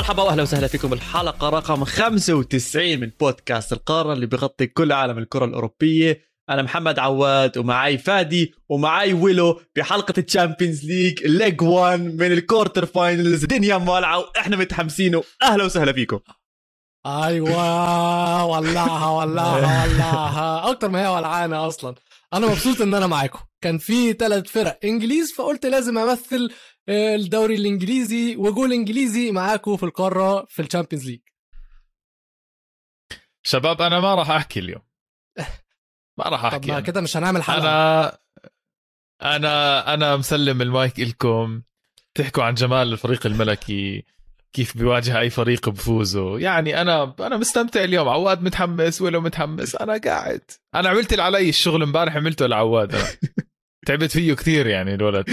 [0.00, 0.90] مرحبا واهلا وسهلا فيكم.
[0.90, 6.20] بالحلقة رقم 95 من بودكاست القارة اللي بغطي كل عالم الكرة الأوروبية.
[6.50, 12.39] أنا محمد عواد ومعي فادي ومعي ويلو بحلقة ال Champions League leg 1 من ال
[12.39, 16.20] quarter finals دنيا مولعة وإحنا متحمسين أهلا وسهلا فيكم.
[17.06, 21.94] أيوه ولعها ولعها ولعها أكتر ما هي ولعانه أصلا.
[22.34, 23.38] أنا مبسوط إن أنا معاكم.
[23.62, 26.50] كان في ثلاث فرق إنجليز فقلت لازم أمثل
[26.88, 31.20] الدوري الإنجليزي وجول إنجليزي معاكم في القارة في ال Champions League.
[33.42, 34.82] شباب أنا ما راح أحكي اليوم.
[36.18, 36.80] ما راح أحكي طب ما.
[36.80, 37.58] كده مش هنعمل حلقة.
[37.58, 38.18] أنا
[39.22, 41.62] أنا أنا مسلم المايك لكم
[42.14, 44.04] تحكوا عن جمال الفريق الملكي.
[44.52, 46.38] كيف بيواجه أي فريق بفوزه.
[46.38, 48.08] يعني أنا أنا مستمتع اليوم.
[48.08, 49.76] عواد متحمس ولو متحمس.
[49.76, 50.42] أنا قاعد.
[50.74, 52.94] أنا عملت اللي علي الشغل امبارح عملته لعواد.
[53.86, 55.24] تعبت فيه كثير يعني الولد.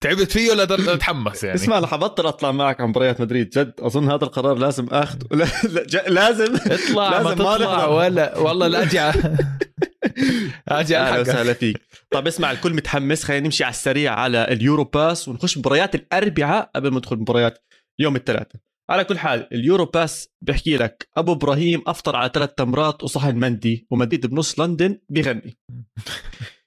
[0.00, 0.62] تعبت فيه ولا
[0.94, 3.48] أتحمس يعني؟ اسمع رح ابطل أطلع معك عن مباريات مدريد.
[3.50, 5.26] جد أظن هذا القرار لازم آخذه.
[5.30, 6.54] لا لا ج- لازم.
[6.56, 7.86] اطلع ما لازم ما تطلع.
[7.86, 9.00] ولا والله لا أجي
[10.68, 11.80] أجي أهلا وسهلا فيك.
[12.10, 13.24] طب اسمع الكل متحمس.
[13.24, 17.58] خلينا نمشي على السريع على اليورو باس ونخش مباريات الأربعاء قبل ما ندخل مباريات
[17.98, 18.60] يوم الثلاثاء.
[18.90, 23.86] على كل حال اليورو باس بحكي لك أبو إبراهيم أفطر على ثلاث تمرات وصحن مندي
[23.90, 25.56] ومديد بنص لندن بغني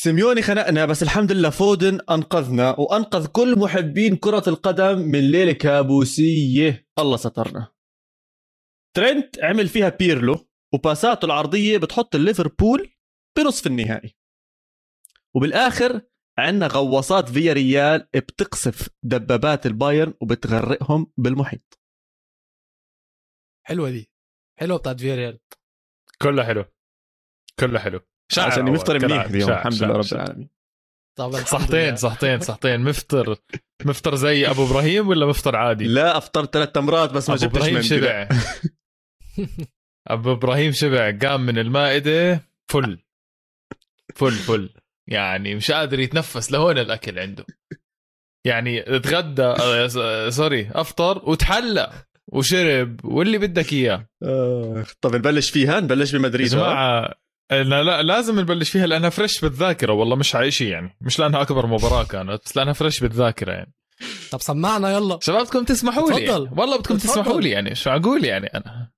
[0.00, 6.88] سيميوني خنقنا بس الحمد لله فودن أنقذنا وأنقذ كل محبين كرة القدم من ليلة كابوسية.
[6.98, 7.72] الله سترنا.
[8.96, 12.96] ترنت عامل فيها بيرلو وباساته العرضية بتحط الليفربول
[13.36, 14.16] بنصف النهائي.
[15.34, 16.00] وبالآخر
[16.38, 21.80] عندنا غواصات فيا ريال بتقصف دبابات البايرن وبتغرقهم بالمحيط.
[23.62, 24.10] حلوة دي.
[24.58, 25.40] حلوة بتاعت فياريال
[26.22, 26.64] كله حلو
[27.60, 28.00] كله حلو
[28.32, 28.68] شاعر عشان.
[28.68, 29.22] يفطر منيح.
[29.24, 30.04] اليوم الحمد لله رب.
[30.12, 30.48] العالمين
[31.18, 31.96] طب الحمد صحتين.
[31.96, 33.36] صحتين صحتين مفطر
[33.84, 37.56] مفطر زي أبو إبراهيم ولا مفطر عادي؟ لا افطرت ثلاث تمرات بس ما أبو جبتش
[37.56, 38.28] إبراهيم مندي شبع.
[40.08, 42.40] أبو إبراهيم شبع قام من المائدة
[42.72, 42.98] فل
[44.14, 44.70] فل فل
[45.10, 47.46] يعني مش قادر يتنفس لهون الأكل عنده
[48.46, 51.92] يعني اتغدى آه، س- سوري أفطر وتحلى
[52.32, 57.14] وشرب واللي بدك إياه آه، طب نبلش فيها نبلش يا بمدريد ها؟ جماعة
[57.50, 59.92] لا لا لازم نبلش فيها لأنها فريش بالذاكرة.
[59.92, 60.96] والله مش على شيء يعني.
[61.00, 63.74] مش لأنها أكبر مباراة كانت بس لأنها فريش بالذاكرة يعني.
[64.30, 65.18] طب سمعنا يلا.
[65.22, 66.24] شباب بدكم تسمحوا لي.
[66.24, 66.50] يعني.
[66.56, 66.96] والله بدكم.
[66.96, 67.74] تسمحوا لي يعني.
[67.74, 68.90] شو أقول يعني؟ أنا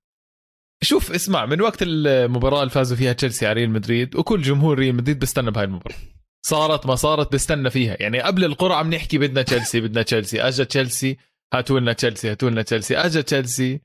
[0.83, 4.95] شوف اسمع من وقت المباراة اللي فازوا فيها تشيلسي على ريال مدريد وكل جمهور ريال
[4.95, 5.97] مدريد بيستنى بهاي المباراة.
[6.45, 7.97] صارت ما صارت بيستنى فيها.
[7.99, 10.41] يعني قبل القرعة عم نحكي بدنا تشيلسي بدنا تشيلسي.
[10.41, 11.17] اجى تشيلسي
[11.53, 12.97] هاتوا لنا تشيلسي هاتوا لنا تشيلسي.
[12.97, 13.81] اجى تشيلسي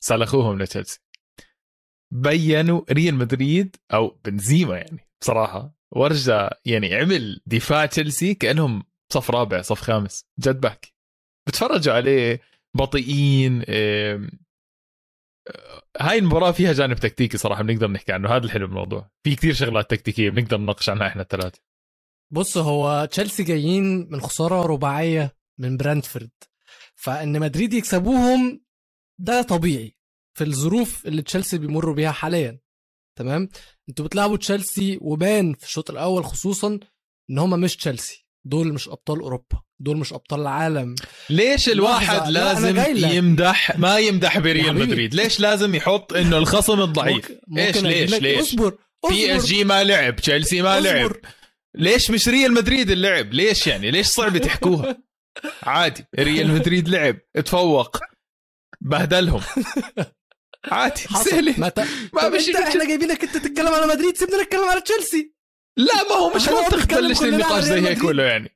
[0.00, 1.00] سلخوهم لتشيلسي.
[2.14, 5.08] بينوا ريال مدريد أو بنزيما يعني.
[5.20, 8.82] بصراحة ورجع يعني عمل دفاع تشيلسي كأنهم
[9.12, 10.26] صف رابع صف خامس.
[10.40, 10.94] جد بحكي.
[11.48, 12.40] بتفرجوا عليه
[12.76, 14.30] بطيئين إيه،
[16.00, 18.28] هاي المباراة فيها جانب تكتيكي صراحة بنقدر نحكي عنه.
[18.36, 19.10] هذا الحلو بالموضوع.
[19.22, 21.60] في كتير شغلات تكتيكية بنقدر نناقش عنها إحنا الثلاثة.
[22.32, 26.30] بص هو تشيلسي جايين من خسارة رباعية من برانتفورد.
[26.94, 28.64] فإن مدريد يكسبوهم
[29.18, 29.96] ده طبيعي.
[30.34, 32.58] في الظروف اللي تشيلسي بيمروا بيها حاليا
[33.18, 33.48] تمام؟
[33.88, 36.78] أنتوا بتلعبوا تشيلسي وبان في الشوط الأول خصوصا
[37.30, 40.94] إن هم مش تشيلسي دول مش أبطال أوروبا دول مش أبطال العالم.
[41.30, 42.76] ليش الواحد لازم.
[42.96, 44.74] يمدح؟ ما يمدح يا بريال.
[44.74, 45.14] مدريد.
[45.14, 48.76] ليش لازم يحط إنه الخصم الضعيف؟ ممكن- إيش ليش؟ ليش؟ اصبر
[49.08, 51.04] بي إس جي ما لعب تشيلسي ما لعب.
[51.06, 51.20] اصبر.
[51.74, 55.02] ليش مش ريال مدريد اللعب؟ ليش يعني؟ ليش صعب تحكوها؟
[55.62, 57.96] عادي ريال مدريد لعب تفوق
[58.80, 59.40] بهدلهم.
[60.72, 61.02] عادي.
[61.24, 61.54] سهلة.
[61.58, 61.80] ما, ت...
[62.12, 65.32] ما مش انت إحنا جايبينك أنت تتكلم على مدريد سيبنا نتكلم على تشيلسي.
[65.76, 67.98] لا ما هو مش منطق تبلش النقاش زي هيك.
[68.02, 68.50] كله يعني.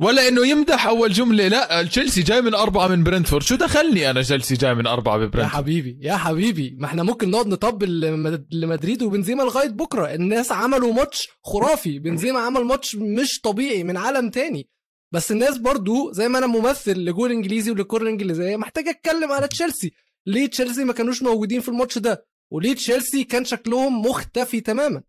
[0.00, 3.42] ولا إنه يمدح أول جملة لا تشيلسي جاي من أربعة من برنتفورد.
[3.44, 7.30] شو دخلني أنا تشيلسي جاي من أربعة يا برنتفورد حبيبي يا حبيبي ما إحنا ممكن
[7.30, 10.14] نقعد نطبل لمد- لمدريد وبنزيما لغاية بكرة.
[10.14, 11.98] الناس عملوا ماتش خرافي.
[11.98, 14.68] بنزيما عمل ماتش مش طبيعي من عالم تاني.
[15.12, 19.92] بس الناس برضو زي ما أنا ممثل لجول إنجليزي وللكره الإنجليزية محتاج أتكلم على تشيلسي.
[20.26, 25.02] ليه تشيلسي ما كانوش موجودين في الماتش ده؟ وليه تشيلسي كان شكلهم مختفي تماما؟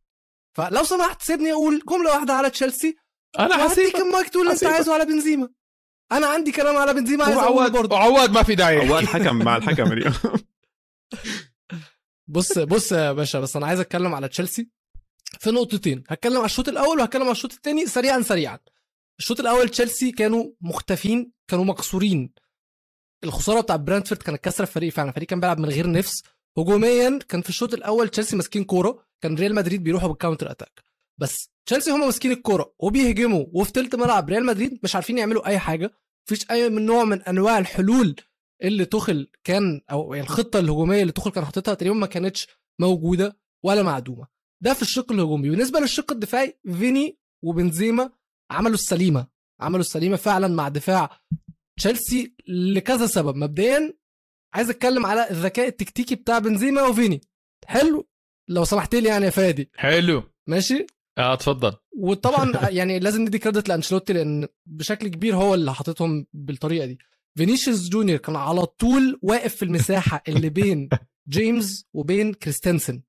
[0.57, 2.95] فلو سمحت سيبني أقول جملة واحدة على تشيلسي.
[3.39, 4.63] أنا حسيت المايك تقول اللي أنت.
[4.63, 5.49] عايزه على بنزيما.
[6.11, 7.95] أنا عندي كلام على بنزيما عايز أقوله وعواد برضه.
[7.95, 8.87] وعواد ما في داعي.
[8.87, 10.13] عواد حكم مع الحكم اليوم.
[12.27, 14.69] بص بص يا باشا بس أنا عايز أتكلم على تشيلسي
[15.39, 16.03] في نقطتين.
[16.09, 18.59] هتكلم على الشوط الأول وهتكلم على الشوط الثاني سريعا سريعا.
[19.19, 22.33] الشوط الأول تشيلسي كانوا مختفين كانوا مكسورين.
[23.23, 25.09] الخسارة بتاع برانتفورد كانت كسره الفريق فعلا.
[25.09, 26.23] الفريق كان بيلعب من غير نفس.
[26.57, 29.05] هجوميا كان في الشوط الأول تشيلسي ماسكين كورة.
[29.21, 30.83] كان ريال مدريد بيروحوا بال counter attack
[31.21, 33.45] بس تشيلسي هم ماسكين الكورة وبيهجموا.
[33.53, 35.91] وفي تلت ملعب ريال مدريد مش عارفين يعملوا أي حاجة.
[36.27, 38.15] مفيش أي من نوع من أنواع الحلول
[38.63, 42.47] اللي تخل كان أو الخطة الهجومية اللي تخل كان حاططها تقريبا ما كانتش
[42.81, 44.27] موجودة ولا معدومة.
[44.63, 45.49] ده في الشق الهجومي.
[45.49, 48.09] بالنسبة للشق الدفاعي فيني وبنزيما
[48.51, 49.27] عملوا السليمة.
[49.61, 51.19] عملوا السليمة فعلا مع دفاع
[51.79, 53.35] تشيلسي لكذا سبب.
[53.35, 53.93] مبدئيا
[54.53, 57.21] عايز أتكلم على الذكاء التكتيكي بتاع بنزيما وفيني.
[57.65, 58.07] حلو؟
[58.49, 59.69] لو سمحت لي يعني يا فادي.
[59.75, 60.23] حلو.
[60.47, 60.85] ماشي؟
[61.17, 66.85] آه تفضل وطبعا يعني لازم ندي credit لأنشيلوتي لأن بشكل كبير هو اللي حاططهم بالطريقة
[66.85, 66.97] دي.
[67.37, 70.89] فينيسيوس جونيور كان على طول واقف في المساحة اللي بين
[71.29, 73.01] جيمس وبين كريستنسن.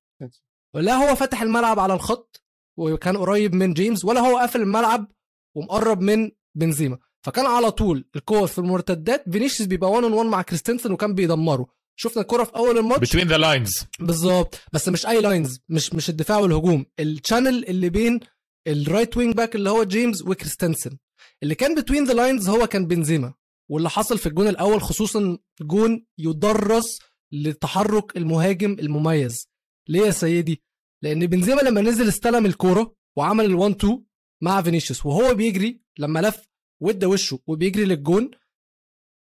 [0.75, 2.43] ولا هو فتح الملعب على الخط
[2.77, 5.11] وكان قريب من جيمس ولا هو قافل الملعب
[5.55, 6.97] ومقرب من بنزيما.
[7.25, 9.29] فكان على طول الكور في المرتدات.
[9.31, 11.67] فينيسيوس بيبقى 1 1 مع كريستنسن وكان بيدمره.
[11.95, 13.09] شفنا الكرة في أول الماتش.
[13.09, 14.59] between the lines بالظبط.
[14.73, 16.85] بس مش أي lines مش مش الدفاع والهجوم.
[16.99, 18.19] ال channel اللي بين
[18.67, 20.97] ال right wing back اللي هو جيمس وكريستنسن.
[21.43, 23.33] اللي كان between the lines هو كان بنزيما.
[23.71, 26.99] واللي حصل في الجون الأول خصوصا جون يدرس
[27.31, 29.49] لتحرك المهاجم المميز.
[29.89, 30.61] ليه يا سيدي؟
[31.03, 34.03] لأن بنزيما لما نزل استلم الكورة وعمل ال1 2
[34.43, 36.47] مع فينيسيوس وهو بيجري لما لف
[36.81, 38.31] وادى وشه وبيجري للجون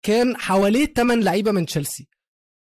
[0.05, 2.09] كان حواليه 8 لعيبة من تشيلسي.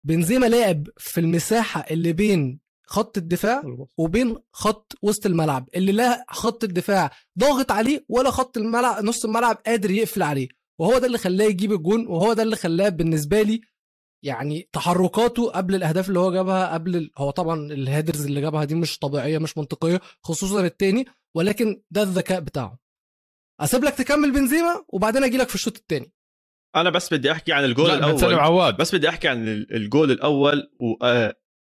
[0.04, 3.64] بنزيما لعب في المساحة اللي بين خط الدفاع
[3.98, 9.56] وبين خط وسط الملعب اللي لا خط الدفاع ضاغط عليه ولا خط الملعب نص الملعب
[9.66, 10.48] قادر يقفل عليه.
[10.80, 13.62] وهو ده اللي خلاه يجيب الجون وهو ده اللي خلاه بالنسبة لي
[14.24, 17.12] يعني تحركاته قبل الأهداف اللي هو جابها قبل ال...
[17.18, 21.06] هو طبعا الهيدرز اللي جابها دي مش طبيعية مش منطقية خصوصا التاني
[21.36, 22.80] ولكن ده الذكاء بتاعه.
[23.62, 26.12] أسيب لك تكمل بنزيما وبعدين أجي لك في الشوط التاني.
[26.76, 28.34] أنا بس بدي أحكي عن الجول الأول.
[28.34, 28.78] عواد.
[28.78, 30.70] بس بدي أحكي عن ال- الجول الأول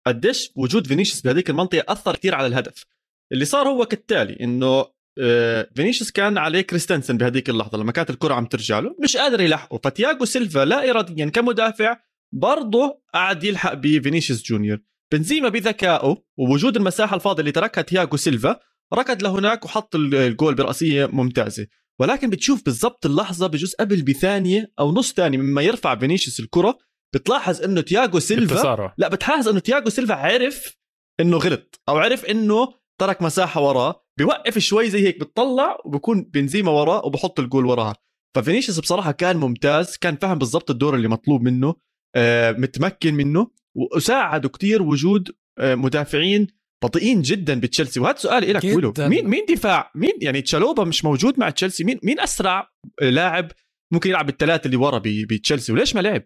[0.07, 2.85] وقديش وجود فينيسيوس بهذيك المنطقة أثر كثير على الهدف.
[3.33, 4.85] اللي صار هو كالتالي إنه
[5.21, 8.97] آه، فينيسيوس كان عليه كريستنسن بهذيك اللحظة لما كانت الكرة عم ترجع له.
[9.03, 9.81] مش قادر يلحقه.
[9.85, 11.97] فتياغو سيلفا لا اراديا كمدافع
[12.35, 14.79] برضه قعد يلحق بفينيسيوس جونيور.
[15.13, 18.61] بنزيما بذكائه ووجود المساحة الفاضية اللي تركها تياغو سيلفا
[18.95, 21.67] ركض لهناك وحط ال- الجول برأسية ممتازة.
[22.01, 26.79] ولكن بتشوف بالضبط اللحظة بجزء قبل بثانية أو نص ثانية مما يرفع فينيسيوس الكرة.
[27.15, 30.77] بتلاحظ إنه تياغو سيلفا التسارع لا بتلاحظ إنه تياغو سيلفا عرف
[31.21, 32.69] إنه غلط أو عرف إنه
[33.01, 34.05] ترك مساحة وراه.
[34.19, 37.95] بيوقف شوي زي هيك بتطلع وبكون بنزيما وراه وبحط الجول وراها.
[38.37, 41.75] ففينيسيوس بصراحة كان ممتاز كان فاهم بالضبط الدور اللي مطلوب منه
[42.17, 43.51] آه، متمكن منه
[43.97, 46.47] وساعده كتير وجود آه، مدافعين
[46.83, 48.01] بطيئين جدا بتشيلسي.
[48.01, 48.65] وهذا سؤالي لك.
[48.65, 51.85] ولو مين مين دفاع؟ مين يعني تشالوبا مش موجود مع تشيلسي.
[51.85, 52.69] مين مين أسرع
[53.03, 53.53] لاعب
[53.93, 56.23] ممكن يلعب بالثلاثه اللي ورا ب- بتشيلسي؟ وليش ما لعب؟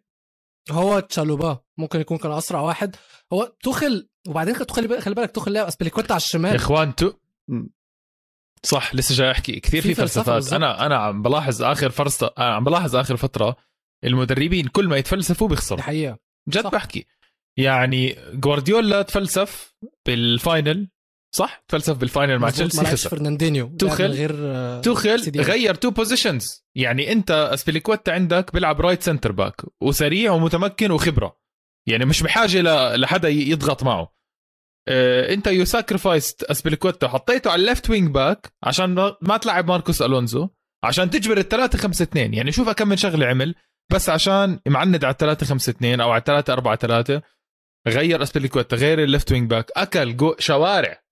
[0.71, 2.97] هو تشالوبا ممكن يكون كان أسرع واحد.
[3.33, 6.55] هو توخل وبعدين خلي بالك خلي بالك توخل لعب اسبليكويتا على يا الشمال.
[6.55, 7.13] إخوان تو.
[8.63, 9.61] صح لسه جاي أحكي.
[9.61, 10.53] كثير في في, فلسفة فلسفات.
[10.53, 13.57] أنا أنا عم بلاحظ آخر فرصة أنا عم بلاحظ آخر فترة
[14.05, 15.81] المدربين كل ما يتفلسفوا بيخسروا.
[15.83, 16.19] حقيقة.
[16.49, 16.71] جد صح.
[16.73, 17.07] بحكي.
[17.57, 19.75] يعني جوارديولا تفلسف
[20.07, 20.89] بال final
[21.35, 22.85] صح؟ تفلسف بال final مع تشيلسي.
[22.85, 25.41] خسر فرناندينيو توخل- غير آه، توخل.
[25.41, 31.39] غير two positions يعني انت اسبليكويتا عندك بيلعب right centre back وسريع ومتمكن وخبرة.
[31.89, 34.17] يعني مش بحاجة ل- لحدا يضغط معه.
[34.89, 39.69] آه انت you sacrificed اسبليكويتا حطيته على ال left wing back عشان ما- ما تلعب
[39.69, 40.49] ماركوس ألونزو
[40.85, 42.35] عشان تجبر الثلاثة خمسة اثنين.
[42.35, 43.55] يعني شوف كم من شغلة عمل
[43.93, 47.23] بس عشان معند على الثلاثة خمسة اثنين أو على الثلاثة أربعة ثلاثة
[47.89, 49.71] غير اسبليكويتا غير ال left wing back.
[49.77, 51.03] أكل جو شوارع.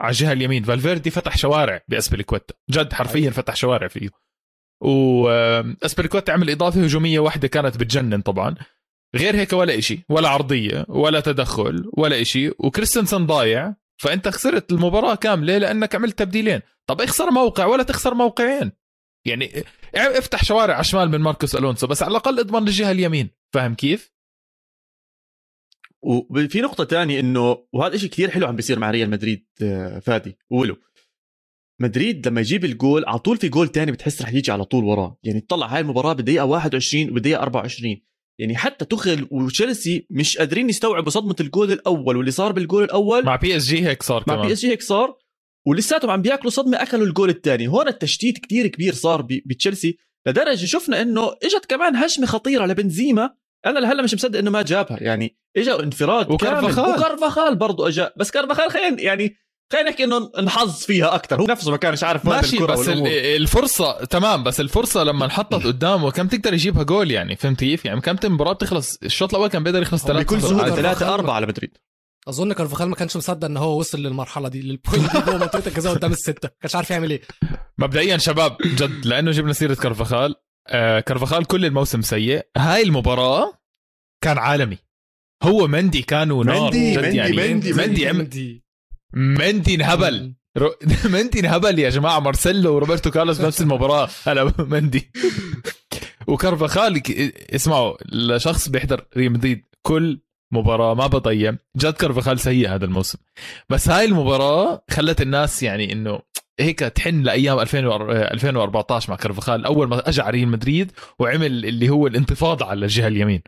[0.00, 4.08] على الجهة اليمين فالفيردي فتح شوارع باسبليكويتا جد حرفيا فتح شوارع فيه.
[4.82, 8.54] واسبليكويتا عمل إضافة هجومية واحدة كانت بتجنن طبعا.
[9.16, 12.48] غير هيك ولا إشي ولا عرضية ولا تدخل ولا إشي.
[12.48, 16.60] وكريستنسن ضايع فأنت خسرت المباراة كاملة لأنك عملت تبديلين.
[16.86, 18.72] طب اخسر موقع ولا تخسر موقعين.
[19.26, 19.64] يعني
[19.94, 23.30] افتح شوارع على الشمال من ماركوس ألونسو بس على الأقل اضمن للجهة اليمين.
[23.54, 24.15] فاهم كيف؟
[26.06, 30.38] وفي نقطة تانية إنه وهذا شيء كثير حلو عم بيصير مع ريال مدريد آه، فادي
[30.50, 30.76] ولو
[31.80, 35.18] مدريد لما يجيب الجول على طول في جول تاني بتحس رح يجي على طول وراه
[35.22, 37.96] يعني تطلع هاي المباراة بالدقيقة 21 وبالدقيقة 24
[38.40, 43.24] يعني حتى توخل وتشيلسي مش قادرين يستوعبوا صدمة الجول الأول واللي صار بالجول الأول.
[43.24, 44.46] مع PSG هيك صار مع كمان.
[44.46, 45.18] PSG هيك صار
[45.66, 51.02] ولساتهم عم بياكلوا صدمة أكلوا الجول الثاني هون التشتيت كتير كبير صار بتشيلسي لدرجة شفنا
[51.02, 53.34] إنه إجت كمان هجمة خطيرة لبنزيما
[53.66, 54.98] أنا لهلا مش مصدق إنه ما جابها.
[55.00, 56.94] يعني اجى انفراد وكارفاخال.
[56.94, 59.36] وكارفاخال برضه اجى بس كارفاخال خلينا يعني
[59.72, 62.80] خلينا نحكي إنه انحظ فيها أكثر هو نفسه ما كانش عارف وين ماشي الكرة بس
[62.80, 63.08] ال- والأمور.
[63.12, 68.00] الفرصة تمام بس الفرصة لما انحطت قدامه كم تقدر يجيبها جول يعني؟ فهمت كيف؟ يعني
[68.00, 70.24] كم المباراه بتخلص؟ الشوط الأول كان بيقدر يخلص هو ثلاثة.
[70.36, 70.42] بكل.
[70.42, 70.76] سهولة عادي.
[70.76, 71.76] 3 4 على مدريد
[72.28, 75.62] أظن كارفاخال ما كانش مصدق إن هو وصل للمرحلة دي لل point دي جوه منطقه
[75.68, 76.48] الجزاء قدام الستة.
[76.48, 77.20] ما كانش عارف يعمل إيه.
[77.78, 80.34] مبدئيا شباب جد لأنه جبنا سيرة كارفاخال
[80.68, 82.46] آه كارفاخال كل الموسم سيء.
[82.56, 83.58] هاي المباراة
[84.24, 84.78] كان عالمي.
[85.42, 87.36] هو مندي كانوا نار مندي، مندي، يعني.
[87.36, 88.08] مندي، مندي.
[88.08, 88.28] عم-
[89.14, 89.74] مندي.
[89.74, 90.34] انهبل.
[91.14, 91.40] مندي.
[91.40, 92.20] انهبل يا جماعة.
[92.20, 94.08] مارسيلو وروبرتو كارلوس بنفس المباراة.
[94.26, 95.10] هلا مندي.
[96.26, 97.10] وكارفاخال ك-
[97.54, 100.20] اسمعوا لشخص بيحضر ريال مدريد كل
[100.52, 103.18] مباراة ما بضيع جد كارفاخال سيء هذا الموسم.
[103.68, 106.20] بس هاي المباراة خلت الناس يعني إنه
[106.60, 111.64] هيك تحن لأيام 2000 و- 2014 مع كارفاخال أول ما أجى على ريال مدريد وعمل
[111.64, 113.42] اللي هو الانتفاضة على الجهة اليمين.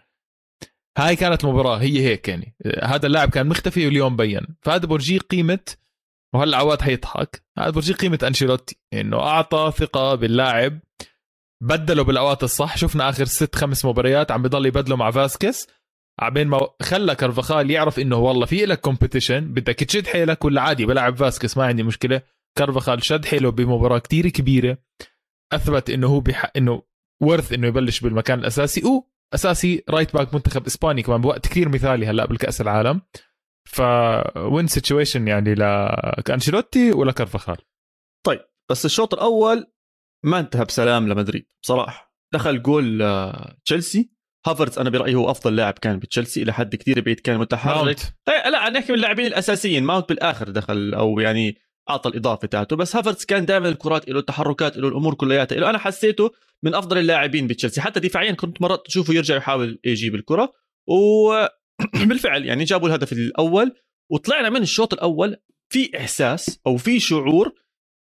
[0.99, 2.55] هاي كانت المباراه هي هيك يعني.
[2.83, 4.41] هذا اللاعب كان مختفي واليوم بين.
[4.63, 5.59] فهذا برجيه قيمة
[6.35, 10.79] وهلأ عواد حيضحك هذا برجيه قيمة أنشيلوتي إنه أعطى ثقة باللاعب
[11.63, 12.77] بدله بالأوقات الصح.
[12.77, 15.67] شفنا آخر ست خمس مباريات عم بضل يبدله مع فاسكس
[16.21, 20.87] عبين ما خلى كارفاخال يعرف إنه والله في لك competition بدك تشد حيلك ولا عادي
[20.87, 22.23] بلعب فاسكس ما عندي مشكلة.
[22.59, 24.79] كارفاخال شد حيله بمباراة كتير كبيرة
[25.53, 26.51] أثبت إنه هو بح...
[26.57, 26.83] إنه
[27.23, 28.83] ورث إنه يبلش بالمكان الأساسي
[29.33, 33.03] واساسي right back منتخب إسباني كمان بوقت كثير مثالي هلأ بالكأس العالم.
[33.69, 33.83] ف
[34.37, 37.57] win situation يعني لانشيلوتي ولا كارفاخال.
[38.71, 39.73] بس الشوط الأول
[40.25, 42.15] ما انتهى بسلام لمدريد بصراحة.
[42.35, 44.11] دخل جول آه، تشيلسي.
[44.47, 47.75] هافرتز أنا برأيي هو أفضل لاعب كان بتشيلسي إلى حد كثير بعيد كان متحرك.
[47.77, 48.01] ماونت.
[48.29, 49.85] إيه، لا نحكي من اللاعبين الأساسيين.
[49.85, 51.57] ماونت بالآخر دخل أو يعني
[51.91, 52.77] أعطى الإضافة تاعته.
[52.77, 56.31] بس هافرتز كان دائما الكرات له التحركات له الأمور كلياتها له أنا حسيته
[56.63, 57.81] من أفضل اللاعبين بتشيلسي.
[57.81, 60.53] حتى دفاعيا كنت مرات تشوفه يرجع يحاول يجيب الكرة.
[60.89, 63.73] وبالفعل يعني جابوا الهدف الأول
[64.13, 65.37] وطلعنا من الشوط الأول
[65.73, 67.53] في إحساس أو في شعور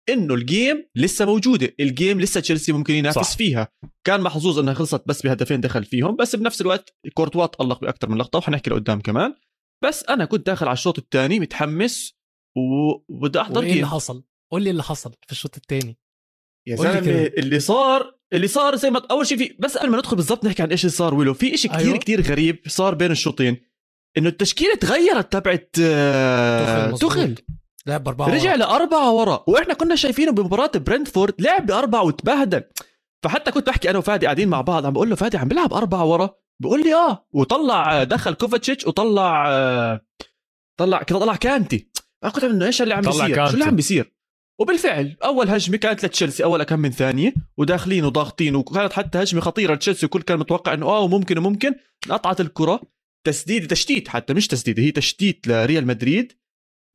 [0.09, 1.75] إنه ال game لسه موجودة.
[1.79, 3.37] ال game لسه تشيلسي ممكن ينافس صح.
[3.37, 3.67] فيها.
[4.03, 6.15] كان محظوظ إنها خلصت بس بهدفين دخل فيهم.
[6.15, 9.33] بس بنفس الوقت كورتوا تألق باكثر من لقطة وحنحكي لقدام كمان.
[9.83, 12.15] بس أنا كنت داخل على الشوط الثاني متحمس
[12.55, 15.97] وبدي أحضر وإيه اللي حصل؟ قول لي اللي حصل في الشوط الثاني
[16.67, 17.31] يا زلمة.
[17.37, 20.63] اللي صار اللي صار زي ما أول شيء في بس قبل ما ندخل بالضبط نحكي
[20.63, 21.85] عن إيش اللي صار ويلو في شيء كثير.
[21.85, 21.97] أيوة.
[21.97, 23.57] كثير غريب صار بين الشوطين
[24.17, 26.91] إنه التشكيلة تغيرت تبعت آه،.
[26.91, 27.35] تخل
[27.87, 28.57] لعب باربعه رجع ورا.
[28.57, 32.63] لأربعة ورا وإحنا كنا شايفينه بمباراة برنتفورد لعب بأربعة وتبهدل
[33.23, 36.05] فحتى كنت بحكي أنا وفادي قاعدين مع بعض عم بقول له فادي عم بيلعب أربعة
[36.05, 40.01] ورا بقول لي آه وطلع دخل كوفاتشيتش وطلع آه،
[40.79, 41.89] طلع طلع كانتي
[42.25, 43.53] أنا كنت إنه إيش اللي عم بيصير؟ شو.
[43.53, 44.11] اللي عم بيصير؟
[44.59, 49.73] وبالفعل أول هجمة كانت لتشيلسي أول كم من ثانية وداخلين وضاغطين وكانت حتى هجمة خطيرة
[49.73, 51.75] لتشيلسي وكل كان متوقع إنه آه وممكن وممكن
[52.09, 52.81] قطعت الكرة.
[53.27, 56.33] تسديد تشتيت حتى مش تسديد هي تشتيت لريال مدريد.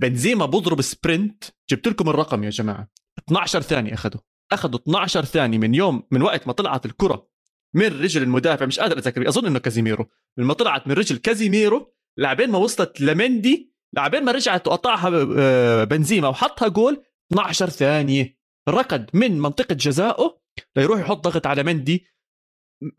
[0.00, 1.44] بنزيما بضرب sprint.
[1.70, 2.88] جبت لكم الرقم يا جماعة.
[3.28, 4.20] 12 ثانية أخذوا.
[4.52, 7.30] أخذوا 12 ثانية من يوم من وقت ما طلعت الكرة
[7.74, 10.06] من رجل المدافع مش قادر أتذكر أظن إنه كازيميرو.
[10.36, 15.84] من ما طلعت من رجل كازيميرو لعبين ما وصلت لمندي لعبين ما رجعت وقطعها آه،
[15.84, 18.38] بنزيما وحطها جول 12 ثانية.
[18.68, 20.40] ركض من منطقة جزائه
[20.76, 22.06] ليروح يحط ضغط على مندي.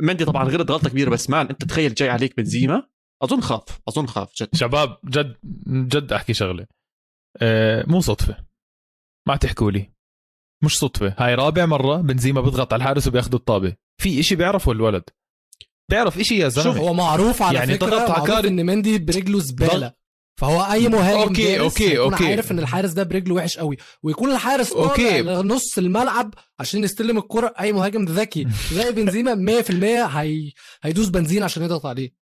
[0.02, 2.88] مندي طبعا غلط غلطة كبيرة بس man أنت تخيل جاي عليك بنزيما.
[3.24, 4.56] أظن خاف أظن خاف جد.
[4.56, 6.68] شباب جد جد أحكي شغلة.
[7.42, 8.46] آه مو صدفة.
[9.28, 9.92] ما تحكوا لي.
[10.64, 11.16] مش صدفة.
[11.18, 13.76] هاي رابع مرة بنزيما بيضغط على الحارس وبياخذ الطابة.
[14.02, 15.04] في إشي بيعرفه الولد.
[15.92, 16.78] بيعرف إشي يا زلمة.
[16.78, 19.94] هو معروف على يعني يعني فكرة ضغط على كاري- إن مندي برجله زبالة.
[20.42, 22.28] فهو أي مهاجم okay، هيكون okay.
[22.28, 24.72] عارف إن الحارس ده برجله وحش قوي ويكون الحارس.
[24.72, 25.22] okay.
[25.22, 29.72] نص الملعب عشان يستلم الكرة أي مهاجم ذكي زي بنزيما 100%
[30.16, 30.52] هي...
[30.84, 32.14] هيدوس بنزين عشان يضغط عليه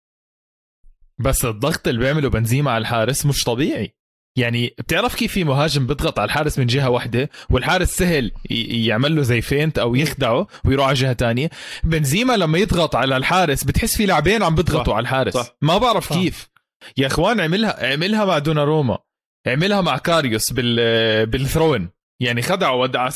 [1.18, 3.94] بس الضغط اللي بيعمله بنزيما على الحارس مش طبيعي
[4.36, 8.32] يعني بتعرف كيف في مهاجم بيضغط على الحارس من جهة واحدة والحارس سهل
[8.70, 11.50] يعمل له زي feint أو يخدعه ويروح على جهة تانية
[11.84, 15.56] بنزيما لما يضغط على الحارس بتحس في لاعبين عم بيضغطوا على الحارس صح.
[15.62, 16.16] ما بعرف صح.
[16.16, 16.48] كيف
[16.96, 18.98] يا إخوان عملها عملها مع دوناروما.
[19.46, 21.90] عملها مع كاريوس بال بالثرون.
[22.20, 23.08] يعني خدعه ودع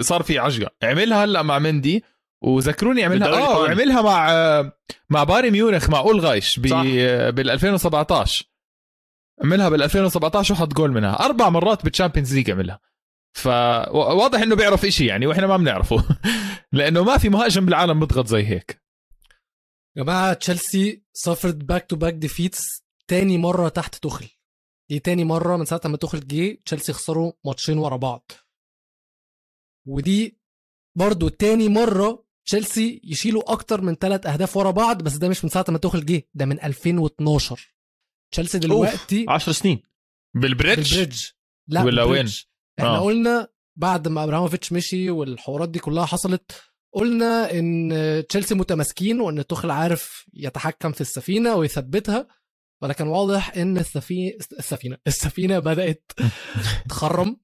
[0.00, 2.04] صار في عجقه عملها هلأ مع مندي.
[2.42, 3.60] وذكروني عملها آه.
[3.60, 4.72] وعملها مع
[5.10, 6.58] مع بايرن ميونخ مع أولرايش.
[6.58, 8.44] بال 2017
[9.44, 11.24] عملها بال 2017 وحط جول منها.
[11.24, 12.80] أربع مرات بال Champions League عملها
[13.36, 16.04] فواضح إنه بيعرف إشي يعني وإحنا ما بنعرفه.
[16.72, 18.82] لأنه ما في مهاجم بالعالم بيضغط زي هيك.
[19.96, 24.26] يا جماعة تشيلسي suffered back to back defeats تاني مرة تحت توخيل
[24.90, 28.32] دي تاني مرة من ساعة ما توخيل جه تشيلسي خسروا ماتشين ورا بعض.
[29.86, 30.38] ودي
[30.98, 35.50] برضو تاني مرة تشيلسي يشيلوا أكتر من ثلاث أهداف ورا بعض بس ده مش من
[35.50, 37.74] ساعة ما توخيل جه ده من 2012
[38.32, 39.82] تشيلسي دلوقتي 10 سنين.
[40.36, 41.24] بالبريدج بالبريدج.
[41.68, 42.40] لا ولا بالبريدج.
[42.78, 43.00] إحنا آه.
[43.00, 46.62] قلنا بعد ما أبراموفيتش مشي والحوارات دي كلها حصلت
[46.94, 52.28] قلنا إن تشيلسي متماسكين وإن توخل عارف يتحكم في السفينة ويثبتها.
[52.82, 56.12] ولكن واضح إن السفينه السفينة السفينة بدأت
[56.90, 57.36] تخرم.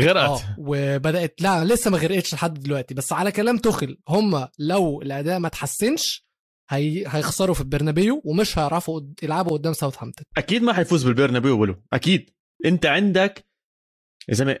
[0.00, 0.40] غرقت.
[0.42, 2.94] آه وبدأت لا لسه ما غرقتش لحد دلوقتي.
[2.94, 6.26] بس على كلام تخل هم لو الاداء ما تحسنش
[6.70, 7.04] هي...
[7.08, 10.24] هيخسروا في البرنابيو ومش هيعرفوا يلعبوا قدام ساوثهامبتون.
[10.36, 12.30] أكيد ما حيفوز بالبرنابيو ولو أكيد.
[12.64, 13.46] أنت عندك
[14.28, 14.58] يا زلمة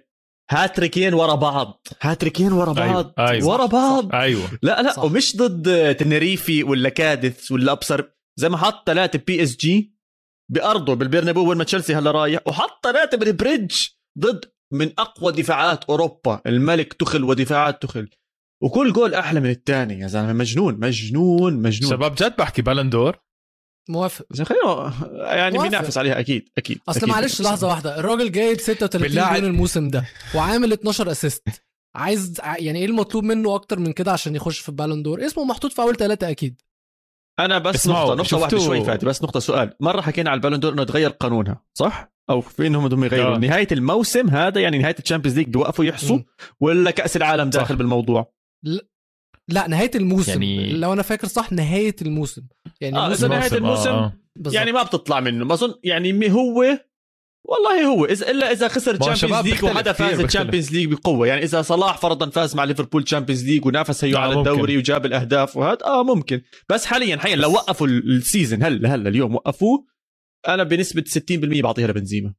[0.50, 1.86] هاتريكين ورا بعض.
[2.00, 3.14] هاتريكين ورا بعض.
[3.18, 3.48] أيوة، أيوة.
[3.48, 4.14] ورا بعض.
[4.14, 4.58] أيوه.
[4.62, 5.04] لا لا صح.
[5.04, 8.04] ومش ضد تنريفي ولا كادث ولا أبصر.
[8.36, 9.95] زي ما حط ثلاثة PSG
[10.52, 13.76] بأرضه بالبرنابيو وين ما تشيلسي هلا رايح وحط ثلاثة بالبريدج
[14.18, 16.40] ضد من أقوى دفاعات أوروبا.
[16.46, 18.08] الملك توخيل ودفاعات توخيل.
[18.62, 20.32] وكل جول أحلى من الثاني يا زلمة.
[20.32, 21.90] مجنون مجنون مجنون.
[21.90, 23.16] شباب جد بحكي Ballon d'Or
[23.88, 24.26] موافق.
[24.30, 24.92] زين خلينا
[25.34, 25.58] يعني.
[25.58, 27.08] بينافس عليها أكيد أكيد أصل أكيد.
[27.08, 27.42] معلش.
[27.42, 27.98] لحظة واحدة.
[27.98, 31.48] الراجل جايب 36 بالله جول الموسم ده وعامل 12 assist
[31.96, 35.44] عايز يعني إيه المطلوب منه أكتر من كده عشان يخش في ال Ballon d'Or اسمه
[35.44, 36.60] محطوط في أول ثلاثة أكيد.
[37.38, 40.41] أنا بس اسمعوا، نقطة نقطة واحدة شوي فاتي بس نقطة سؤال مرة حكينا على ال
[40.41, 43.38] Ballon d'Or إنه تغير قانونها صح أو في إنهم بدهم يغيروا آه.
[43.38, 46.18] نهاية الموسم هذا يعني نهاية ال Champions League بيوقفوا يحصوا.
[46.60, 47.60] ولا كأس العالم صح.
[47.60, 48.32] داخل بالموضوع
[49.48, 50.72] لا نهاية الموسم يعني-.
[50.72, 52.42] لو أنا فاكر صح نهاية الموسم
[52.80, 54.12] يعني آه، الموسم إذا نهاية الموسم آه.
[54.36, 54.54] بالظبط.
[54.54, 56.78] يعني ما بتطلع منه ما أظن يعني هو
[57.48, 60.26] والله هو اذا إلا إذا خسر Champions League وحدا فاز بيختلف.
[60.26, 61.26] ال Champions League بقوة.
[61.26, 64.50] يعني إذا صلاح فرضا فاز مع ليفربول Champions League ونافس هيو آه، على ممكن.
[64.50, 66.42] الدوري وجاب الأهداف وهذا آه ممكن.
[66.68, 69.86] بس حاليا حاليا لو وقفوا ال- ال season هلا هلا اليوم وقفوه؟
[70.48, 72.34] أنا بنسبة 60% بعطيها لبنزيما.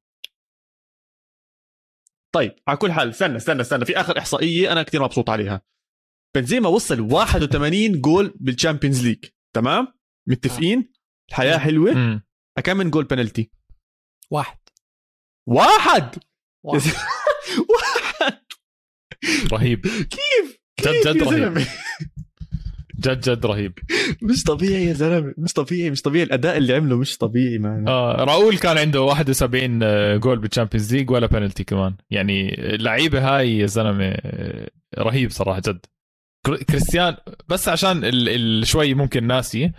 [2.35, 5.61] طيب على كل حال استنى استنى استنى في آخر إحصائية أنا كثير مبسوط عليها.
[6.35, 9.87] بنزيما وصل 81 جول بال Champions League تمام؟
[10.27, 10.91] متفقين؟
[11.29, 12.21] الحياة حلوة.
[12.63, 13.51] كم من جول بنالتي
[14.31, 14.57] واحد.
[15.47, 16.15] واحد!
[16.65, 16.81] واحد.
[17.73, 18.37] واحد!
[19.51, 19.81] رهيب.
[19.87, 21.57] كيف؟ جد جد رهيب؟
[22.99, 23.73] جد جد رهيب.
[24.21, 26.23] مش طبيعي يا زلمة مش طبيعي مش طبيعي.
[26.23, 29.79] الأداء اللي عمله مش طبيعي man آه راؤول كان عنده 71
[30.19, 31.95] جول بال Champions League ولا بنالتي كمان.
[32.11, 35.85] يعني اللعيبة هاي يا زلمة آه، رهيب صراحة جد.
[36.45, 37.15] كر- كريستيان
[37.47, 39.71] بس عشان ال ال شوي ممكن ناسي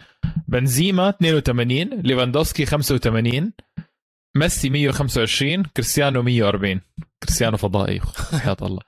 [0.48, 3.52] بنزيما 82 ليفاندوفسكي 85
[4.36, 6.80] ميسي 125 كريستيانو 140
[7.22, 8.00] كريستيانو فضائي
[8.42, 8.80] حياة الله.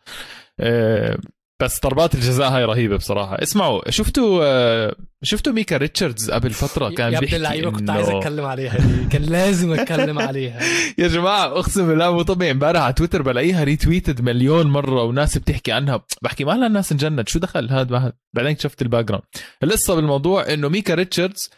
[0.60, 1.18] آه،
[1.62, 3.42] بس ضربات الجزاء هاي رهيبة بصراحة.
[3.42, 8.08] اسمعوا شفتوا آه، شفتوا ميكا ريتشاردز قبل فترة كان يا ابن بيحكي اللعيبة كنت عايز
[8.08, 9.04] أتكلم عليها دي.
[9.08, 10.60] كان لازم أتكلم عليها.
[10.98, 12.50] يا جماعة أقسم بالله مو طبيعي.
[12.50, 16.04] امبارح على تويتر بلاقيها retweeted مليون مرة وناس بتحكي عنها.
[16.22, 19.24] بحكي ما لها الناس انجنت شو دخل هذا ما بعدين شفت ال background
[19.62, 21.50] القصة بالموضوع إنه ميكا ريتشاردز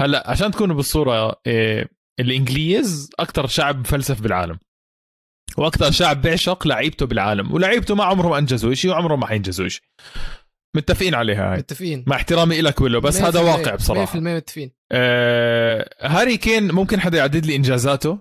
[0.00, 4.58] هلأ عشان تكونوا بالصورة إيه الإنجليز أكثر شعب مفلسف بالعالم.
[5.56, 9.82] وأكثر شعب بيعشق لعيبته بالعالم ولعيبته ما عمرهم أنجزوا شيء وعمرهم ما حينجزوا شيء
[10.76, 11.58] متفقين عليها هاي.
[11.58, 12.04] متفقين.
[12.06, 14.12] مع احترامي لك ويلو بس هذا 100% واقع بصراحة.
[14.12, 14.70] 100% متفقين.
[14.92, 18.18] آه هاري كين ممكن حدا يعدد لي إنجازاته؟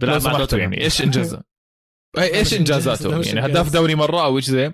[0.00, 0.72] سمحتوا توتنهام.
[0.72, 0.84] يعني.
[0.84, 1.42] إيش انجازه
[2.18, 3.52] إيش إنجاز، ده انجازاته يعني.
[3.52, 4.72] هداف دوري مرة أو إيش زي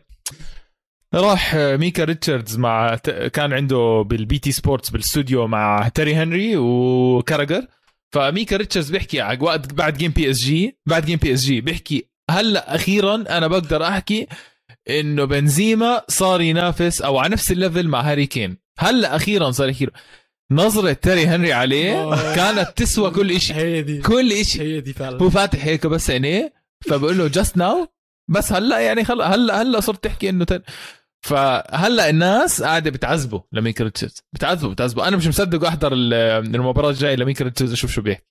[1.15, 2.95] راح آه، ميكا ريتشاردز مع
[3.33, 7.67] كان عنده بال BT Sports بالاستوديو مع تيري هنري وكاراجر.
[8.13, 11.61] فميكا ريتشاردز بيحكي على وقت بعد جيم بي اس جي بعد جيم بي اس جي
[11.61, 14.27] بيحكي هلأ أخيرا أنا بقدر أحكي
[14.91, 18.57] إنه بنزيما صار ينافس أو على نفس ال level مع هاري كين.
[18.79, 19.87] هلأ أخيرا صار يحكي
[20.53, 22.11] نظرة تيري هنري عليه.
[22.35, 24.01] كانت تسوى كل شيء هي دي.
[24.01, 25.23] كل شيء هي دي فعلا.
[25.23, 26.53] هو فاتح هيك بس عينيه
[26.89, 27.89] فبقول له just now
[28.31, 30.61] بس هلأ يعني خلص هلا هلأ صرت تحكي إنه تن...
[31.23, 35.09] فهلا الناس قاعدة بتعذبه لميكا ريتشاردز بتعذبه بتعذبه.
[35.09, 36.15] أنا مش مصدق أحضر ال-
[36.55, 38.25] المباراة الجاية لميكا ريتشاردز أشوف شو بيحكي.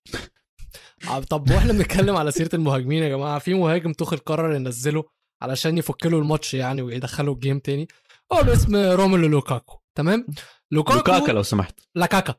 [1.08, 3.40] آه، طب وإحنا بنتكلم على سيرة المهاجمين يا جماعة.
[3.40, 5.04] في مهاجم تخل قرر ينزله
[5.42, 7.88] علشان يفك له الماتش يعني ويدخله ال game تاني.
[8.34, 9.80] هو باسم روميلو لوكاكو.
[9.96, 10.28] تمام؟
[10.72, 11.80] لوكاكو لوكاكا لو سمحت.
[11.96, 12.36] لاكاكا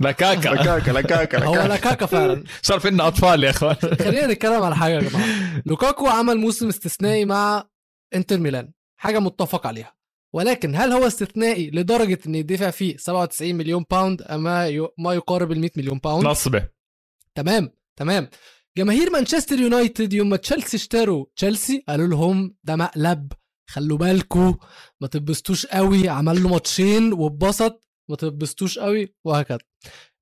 [0.00, 0.48] لكاكا.
[0.54, 2.44] لكاكا لكاكا هو لاكاكا فعلا.
[2.62, 3.74] صار فينا أطفال يا أخوان.
[3.74, 5.26] خلينا نتكلم على حاجة يا جماعة.
[5.66, 7.64] لوكاكو عمل موسم استثنائي مع
[8.14, 8.72] انتر ميلان.
[9.00, 9.94] حاجة متفق عليها.
[10.34, 15.60] ولكن هل هو استثنائي لدرجة إن يدفع فيه 97 مليون pound اما ما يقارب ال
[15.60, 16.68] 100 مليون pound نصبه
[17.34, 18.28] تمام تمام.
[18.76, 23.32] جماهير مانشستر يونايتد يوم ما تشيلسي اشتروا تشيلسي قالوا لهم ده مقلب
[23.70, 24.52] خلوا بالكوا
[25.00, 29.58] ما تتبسطوش قوي عمل له ماتشين واتبسط ما تتبسطوش قوي وهكذا.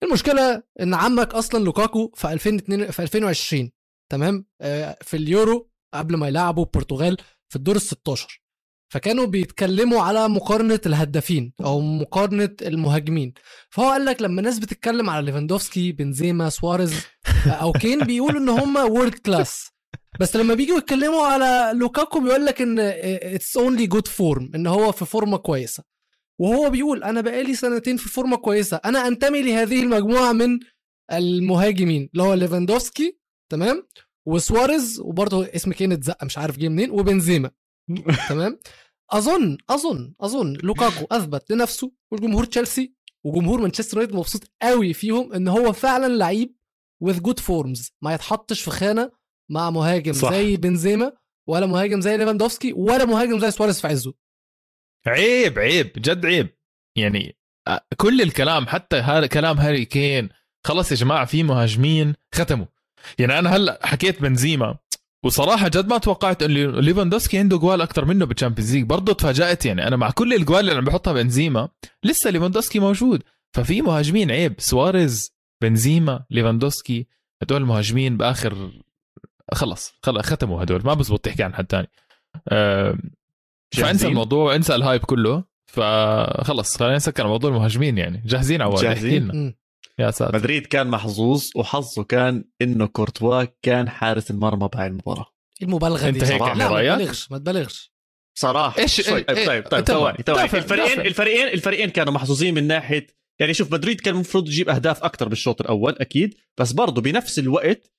[0.02, 3.70] المشكلة إن عمك أصلا لوكاكو في 2002 في 2020
[4.12, 7.16] تمام؟ آه، في اليورو قبل ما يلعبوا البرتغال
[7.48, 8.42] في الدور ال 16
[8.88, 13.32] فكانوا بيتكلموا على مقارنة الهدافين أو مقارنة المهاجمين.
[13.70, 16.94] فهو قال لك لما الناس بتتكلم على ليفاندوفسكي بنزيما سواريز
[17.62, 19.70] أو كين بيقولوا إن هم world class
[20.20, 24.92] بس لما بيجوا يتكلموا على لوكاكو بيقول لك إن it's only good form إن هو
[24.92, 25.84] في form ة كويسة.
[26.40, 30.58] وهو بيقول أنا بقالي سنتين في form ة كويسة أنا أنتمي لهذه المجموعة من
[31.12, 33.18] المهاجمين اللي هو ليفاندوفسكي
[33.50, 33.86] تمام؟
[34.26, 37.50] وسواريز وبرضه اسم كين اتزق مش عارف جه منين وبنزيما.
[38.28, 38.58] تمام
[39.12, 45.48] أظن أظن أظن لوكاكو أثبت لنفسه والجمهور تشيلسي وجمهور مانشستر يونايتد مبسوط قوي فيهم إن
[45.48, 46.54] هو فعلا لعيب
[47.02, 49.10] with good forms ما يتحطش في خانة
[49.50, 50.20] مع مهاجم صح.
[50.20, 50.30] صح.
[50.30, 51.12] زي بنزيما
[51.48, 54.14] ولا مهاجم زي ليفاندوفسكي ولا مهاجم زي سواريز في عزه
[55.06, 56.48] عيب عيب جد عيب
[56.98, 60.28] يعني آه، كل الكلام حتى هذا كلام هاري كين
[60.66, 62.66] خلص يا جماعة في مهاجمين ختموا
[63.18, 64.78] يعني أنا هلأ حكيت بنزيما
[65.24, 69.66] وصراحة جد ما توقعت انه ليفاندوسكي عنده جوال أكثر منه بال Champions League برضه تفاجأت
[69.66, 69.88] يعني.
[69.88, 71.68] أنا مع كل الجوال اللي عم بحطها بنزيما
[72.04, 73.22] لسه ليفاندوسكي موجود.
[73.52, 74.54] ففي مهاجمين عيب.
[74.58, 77.06] سواريز بنزيما ليفاندوسكي
[77.42, 78.70] هدول المهاجمين باخر
[79.52, 80.82] خلص خلص ختموا هدول.
[80.84, 81.88] ما بزبط تحكي عن حد ثاني
[82.48, 82.98] أه
[83.74, 85.44] فأنسى؟ الموضوع أنسى الهايب كله.
[85.66, 88.22] فخلص خلينا نسكر على موضوع المهاجمين يعني.
[88.26, 89.54] جاهزين احكي جاهزين؟
[89.98, 90.36] يا ساتر.
[90.36, 95.26] مدريد كان محظوظ وحظه كان إنه كورتوا كان حارس المرمى بهاي المباراة.
[95.62, 97.92] المبالغة دي هيك يعني لا ما؟ تبالغش ما تبالغش.
[98.38, 98.82] صراحة.
[98.82, 99.22] إيش- شوي.
[99.24, 99.84] إيه- طيب طيب.
[99.84, 100.44] ثواني ثواني.
[100.44, 101.00] الفريقين.
[101.00, 103.06] الفريقين الفريقين كانوا محظوظين من ناحيه
[103.40, 106.34] يعني شوف مدريد كان المفروض يجيب أهداف أكثر بالشوط الأول أكيد.
[106.58, 107.92] بس برضه بنفس الوقت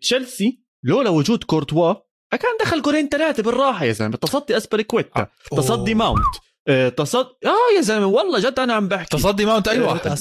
[0.00, 1.94] تشيلسي لولا وجود كورتوا
[2.30, 4.16] كان دخل جولين ثلاثة بالراحة يا زلمة.
[4.16, 5.98] تصدي أسبريكويتا تصدي أوه.
[5.98, 6.24] ماونت
[6.68, 9.16] آه، تصد آه يا زلمة والله جد أنا عم بحكي.
[9.16, 10.16] تصدي ماونت أي واحد.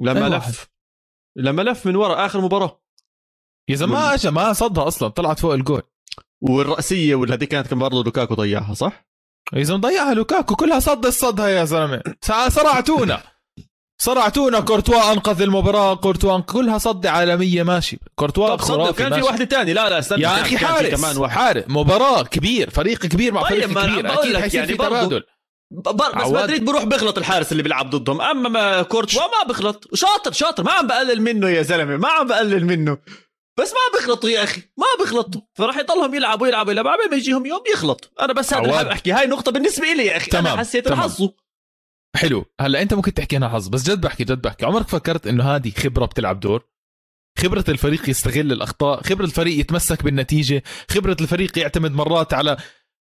[0.00, 0.66] لما لف
[1.36, 2.82] لما لف من ورا آخر مباراة.
[3.68, 5.82] يا زلمة ما اجى ما صدها أصلا طلعت فوق الجول.
[6.40, 9.06] والرأسية واللي هذه كانت كان برضه لوكاكو ضيعها صح؟
[9.52, 12.02] يا زلمة ضيعها لوكاكو كلها صد الصدها يا زلمة.
[12.48, 13.22] صرعتونا.
[14.02, 17.98] صرعتونا كورتوا أنقذ المباراة كورتوا كلها صد عالمية ماشي.
[18.14, 19.22] كورتوا طب صدق خرافي كان في.
[19.22, 21.38] واحدة تانية لا لا استنى يا أخي حارس كمان واحد.
[21.38, 25.22] حارس مباراة كبير فريق كبير مع طيب، فريق كبير أكيد حيصير يعني في تبادل.
[25.70, 26.26] بس.
[26.26, 28.20] مدريد بروح بيغلط الحارس اللي بيلعب ضدهم.
[28.20, 30.62] أما ما كورتوا ما بيغلط شاطر شاطر.
[30.62, 31.96] ما عم بقلل منه يا زلمة.
[31.96, 32.98] ما عم بقلل منه.
[33.60, 34.62] بس ما بيغلطوا يا أخي.
[34.78, 36.90] ما بيغلطوا فراح يضلهم يلعبوا يلعبوا يلعبوا.
[36.90, 38.76] عبال ما يجيهم يوم يغلط أنا بس هذا اللي.
[38.76, 39.12] حابب أحكي.
[39.12, 40.30] هاي نقطة بالنسبة لي يا أخي.
[40.30, 41.00] تمام، أنا حسيت تمام.
[41.00, 41.34] حظه
[42.16, 42.44] حلو.
[42.60, 44.66] هلأ أنت ممكن تحكي انها حظ بس جد بحكي جد بحكي.
[44.66, 46.66] عمرك فكرت إنه هذه خبرة بتلعب دور؟
[47.38, 52.56] خبرة الفريق يستغل الأخطاء خبرة الفريق يتمسك بالنتيجة خبرة الفريق يعتمد مرات على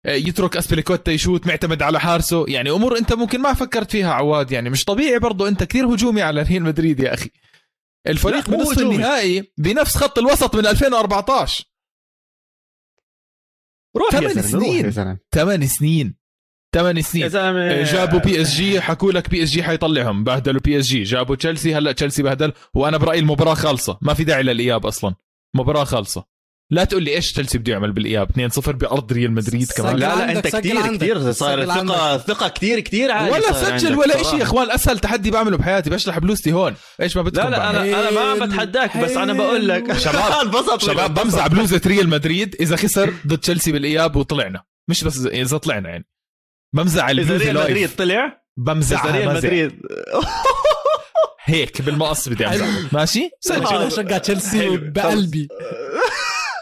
[0.05, 2.45] يترك اسبليكوتا يشوت معتمد على حارسه.
[2.47, 4.51] يعني أمور أنت ممكن ما فكرت فيها عواد.
[4.51, 5.47] يعني مش طبيعي برضو.
[5.47, 7.29] أنت كثير هجومي على ريال مدريد يا أخي.
[8.07, 8.79] الفريق بنصف.
[8.79, 11.65] النهائي بنفس خط الوسط من 2014
[13.97, 14.85] روح يا ثمان سنين.
[14.85, 16.15] يا ثمان سنين.
[16.75, 20.23] ثمان يا سنين زلمه جابوا PSG حكوا لك PSG حيطلعهم.
[20.23, 22.53] بهدلوا PSG جابوا تشيلسي هلا تشيلسي بهدل.
[22.73, 23.97] وأنا برأيي المباراة خالصة.
[24.01, 25.15] ما في داعي للإياب أصلا.
[25.55, 26.38] مباراة خالصة.
[26.71, 28.27] لا تقول لي إيش تشيلسي بده يعمل بالإياب؟
[28.59, 29.95] 2-0 بأرض ريال مدريد سجل كمان.
[29.95, 33.95] لا لا أنت سجل كثير كثير صار سجل ثقه ثقة كثير كثير عالية ولا سجل
[33.95, 34.23] ولا.
[34.23, 35.89] شيء يا إخوان أسهل تحدي بعمله بحياتي.
[35.89, 36.75] بشلح بلوزتي هون.
[37.01, 39.97] إيش ما بدكم لا لا؟ أنا أنا ما عم بتحداك بس أنا بقول لك.
[39.97, 42.55] شباب، انبسط شباب بمزع بلوزة ريال مدريد.
[42.59, 44.63] إذا خسر ضد تشيلسي بالإياب وطلعنا.
[44.89, 46.07] مش بس اذا طلعنا يعني.
[46.75, 49.81] بمزع إذا البلوزة ريال مدريد طلع إذا بمزعها ريال مدريد
[51.43, 52.93] هيك بالمقص بدي أمزح.
[52.93, 53.85] ماشي؟ حلو.
[53.85, 54.77] بشجع تشيلسي.
[54.77, 55.47] بقلبي.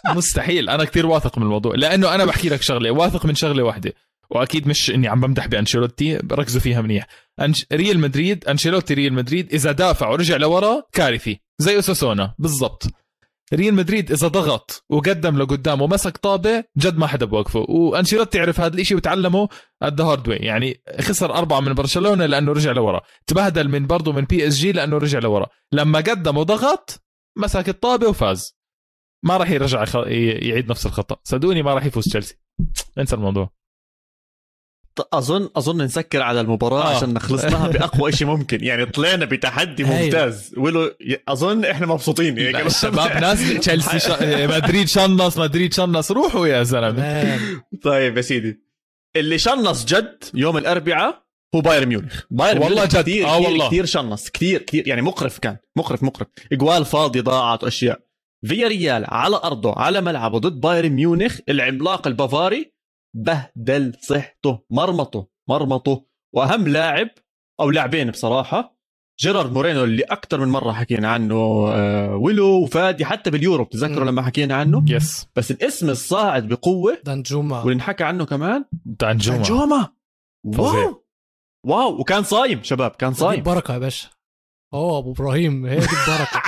[0.06, 0.70] مستحيل.
[0.70, 1.76] أنا كتير واثق من الموضوع.
[1.76, 3.94] لأنه أنا بحكي لك شغلة واثق من شغلة واحدة.
[4.30, 7.08] وأكيد مش إني عم بمدح بأنشيلوتي ركزوا فيها منيح.
[7.40, 7.66] أنش...
[7.74, 11.42] ريال مدريد أنشيلوتي ريال مدريد إذا دافع ورجع لورا كارثي.
[11.60, 12.36] زي أوساسونا.
[12.40, 12.88] بالضبط.
[13.54, 17.66] ريال مدريد إذا ضغط وقدم لقدام ومسك طابة جد ما حدا بوقفه.
[17.70, 19.50] وأنشيلوتي عرف هذا الإشي وتعلمه
[19.84, 23.02] the hard way يعني خسر أربعة من برشلونة لأنه رجع لورا.
[23.28, 25.48] تبهدل من برضه من PSG لأنه رجع لورا.
[25.72, 27.04] لما قدم وضغط
[27.38, 28.57] مسك الطابة وفاز.
[29.24, 31.18] ما راح يرجع يعيد نفس الخطأ.
[31.24, 32.38] صدقوني ما راح يفوز تشيلسي.
[32.98, 33.58] انسى الموضوع.
[35.14, 36.96] اظن أظن نسكر على المباراة آه.
[36.96, 38.64] عشان خلصناها بأقوى شيء ممكن.
[38.64, 39.84] يعني طلعنا بتحدي.
[39.84, 40.54] ممتاز.
[40.58, 40.92] ولو
[41.28, 42.38] أظن إحنا مبسوطين.
[42.38, 44.10] يعني الشباب نازل تشيلسي ش...
[44.50, 46.12] مدريد شنص مدريد شنص.
[46.12, 47.40] روحوا يا زلمة.
[47.84, 48.62] طيب يا سيدي.
[49.16, 51.24] اللي شنص جد يوم الأربعاء
[51.56, 52.22] هو بايرن ميونخ.
[52.32, 53.02] بايرن والله ميونخ جد.
[53.02, 53.68] كثير آه كثير والله.
[53.68, 54.30] كثير شنص.
[54.30, 55.58] كثير كثير يعني مقرف كان.
[55.78, 56.28] مقرف مقرف.
[56.52, 58.07] إجوال فاضي ضاعت واشياء
[58.48, 62.74] فياريال على أرضه على ملعبه ضد بايرن ميونخ العملاق البافاري
[63.16, 66.06] بهدل صحته مرمطه مرمطه.
[66.36, 67.10] وأهم لاعب
[67.60, 68.78] أو لاعبين بصراحة
[69.20, 71.36] جيرارد مورينو اللي أكثر من مرة حكينا عنه
[71.72, 74.10] آه ويلو وفادي حتى باليورو بتتذكروا مم.
[74.10, 77.60] لما حكينا عنه؟ yes بس الاسم الصاعد بقوة دانجوما.
[77.60, 79.44] واللي انحكى عنه كمان؟ دانجوما.
[79.44, 79.88] جوما
[80.54, 80.84] فظيع.
[80.84, 81.04] wow.
[81.66, 82.00] wow.
[82.02, 83.40] وكان صايم شباب كان صايم.
[83.40, 84.10] البركه يا باشا.
[84.74, 86.42] آه أبو إبراهيم هي دي البركة.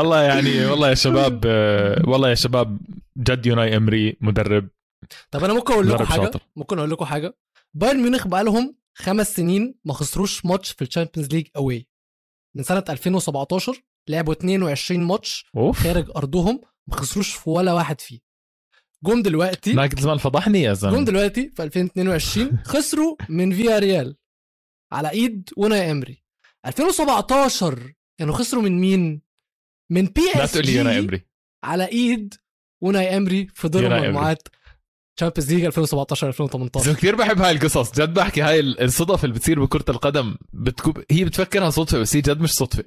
[0.00, 2.78] الله يعني والله يا شباب آه، والله يا شباب
[3.18, 4.68] جد أوناي إمري مدرب.
[5.30, 6.40] طب أنا ممكن أقول لكم حاجة؟ شاطر.
[6.56, 7.36] ممكن أقول لكم حاجة؟
[7.74, 11.86] بايرن ميونخ بقى لهم خمس سنين ما خسروش ماتش في ال Champions League away
[12.56, 15.78] من سنة 2017 لعبوا 22 ماتش off.
[15.82, 18.18] خارج أرضهم ما خسروش في ولا واحد فيه.
[19.04, 24.16] جم دلوقتي ناجلزمان فضحني يا جم زلمه دلوقتي في 2022 خسروا من فياريال
[24.92, 26.22] على إيد أوناي إمري.
[26.66, 29.22] 2017 كانوا خسروا من مين؟
[29.92, 31.26] من بي لا اس تقول لي يونا جي امري
[31.64, 32.34] على إيد
[32.82, 33.98] وناي امري في دور يوناي.
[33.98, 34.48] المجموعات
[35.18, 37.92] تشامبيونز ليج 2017 2018 بس كثير بحب هاي القصص.
[38.00, 42.40] جد بحكي هاي الصدف اللي بتصير بكرة القدم بتكون هي بتفكرها صدفة بس هي جد
[42.40, 42.84] مش صدفة.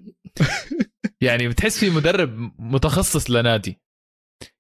[1.22, 3.80] يعني بتحس في مدرب متخصص لنادي.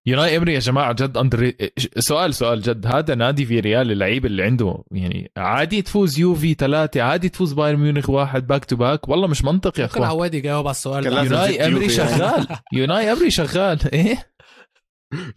[0.05, 1.53] يوناي امري يا جماعة جد اندر
[1.99, 7.01] سؤال سؤال جد هذا نادي في ريال اللعيبة اللي عنده يعني عادي تفوز يوفي ثلاثة
[7.01, 10.09] عادي تفوز بايرن ميونخ واحد باك تو باك والله مش منطق يا ممكن أخوان.
[10.09, 11.89] عواد يجاوب على السؤال يوناي امري يعني.
[11.89, 12.47] شغال.
[12.73, 13.79] يوناي امري شغال.
[13.93, 14.31] إيه؟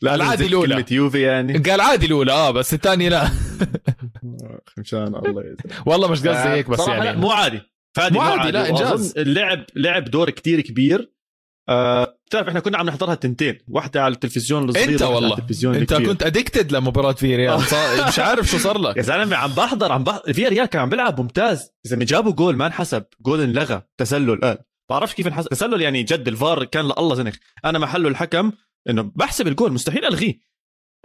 [0.03, 0.74] لا العادي زت الأولى.
[0.74, 1.59] كلمة يوفي يعني.
[1.59, 3.29] قال عادي الأولى آه بس الثانية لا.
[4.79, 7.20] مشان الله يزعل والله مش قصدي هيك بس يعني.
[7.20, 7.61] مو عادي.
[7.96, 8.72] فادي مو مو عادي، عادي.
[8.72, 8.90] لا،.
[8.90, 11.12] وأظن اللعب لعب دور كتير كبير.
[11.71, 13.59] آه، بتعرف إحنا كنا عم نحضرها تنتين.
[13.69, 16.09] واحدة على التلفزيون الصغير أنت والله على التلفزيون أنت الكبير.
[16.13, 17.63] كنت ادكتد لمباراة في ريال.
[17.63, 18.97] صار- مش عارف شو صار لك.
[19.01, 21.71] يا زلمة عم بحضر عم بحضر في ريال كان عم بيلعب ممتاز.
[21.87, 23.05] اذا ما جابوا جول ما انحسب.
[23.21, 23.83] جول انلغى.
[23.99, 24.41] تسلل.
[24.41, 24.59] قال
[24.91, 25.49] بعرفش كيف انحسب.
[25.49, 27.37] تسلل يعني جد الفار كان لله زنخ.
[27.65, 28.53] أنا محله الحكم
[28.89, 30.39] إنه بحسب الجول مستحيل ألغيه.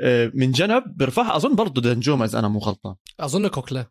[0.01, 1.35] آه، من جنب برفعها.
[1.35, 2.95] أظن برضه دنجوما اذا أنا مو غلطان.
[3.19, 3.85] أظن كوكلا.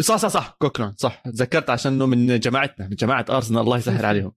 [0.00, 0.56] صح صح صح.
[0.58, 1.22] كوكلان صح.
[1.24, 4.32] تذكرت عشان إنه من جماعتنا من جماعة أرسنال الله يسهل عليهم.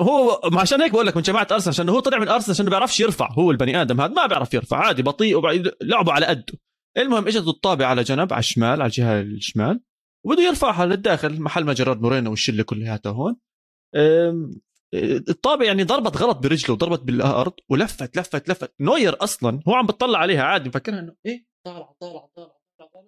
[0.00, 2.70] هو عشان هيك بقول لك من جماعة أرسنال عشان هو طلع من أرسنال عشان ما
[2.70, 6.58] بيعرفش يرفع هو البني آدم هذا ما بيعرف يرفع عادي بطيء وبعد لعبه على قده.
[6.98, 9.80] المهم إجت الطابة على جنب على الشمال على الجهة الشمال
[10.26, 13.36] وبده يرفعها للداخل محل ما جراد مورينو والشلة كلياتها هون.
[15.28, 18.74] الطابة يعني ضربت غلط برجله وضربت بالأرض ولفت لفت لفت.
[18.80, 23.04] نوير أصلا هو عم بتطلع عليها عادي مفكرها إنه إيه؟ طالع طالع طالع طالع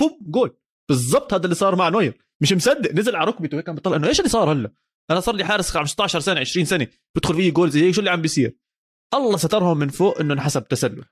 [0.00, 0.56] boom goal.
[0.88, 2.18] بالضبط هذا اللي صار مع نوير.
[2.40, 2.92] مش مصدق.
[2.92, 3.96] نزل على ركبته هيك عم بيطلع.
[3.96, 4.70] إنه إيش اللي صار هلا؟
[5.10, 6.86] أنا صار لي حارس 15 سنة 20 سنة.
[7.16, 7.94] بدخل فيه جول زي هيك.
[7.94, 8.56] شو اللي عم بيصير؟
[9.14, 11.04] الله سترهم من فوق إنه انحسب تسلل.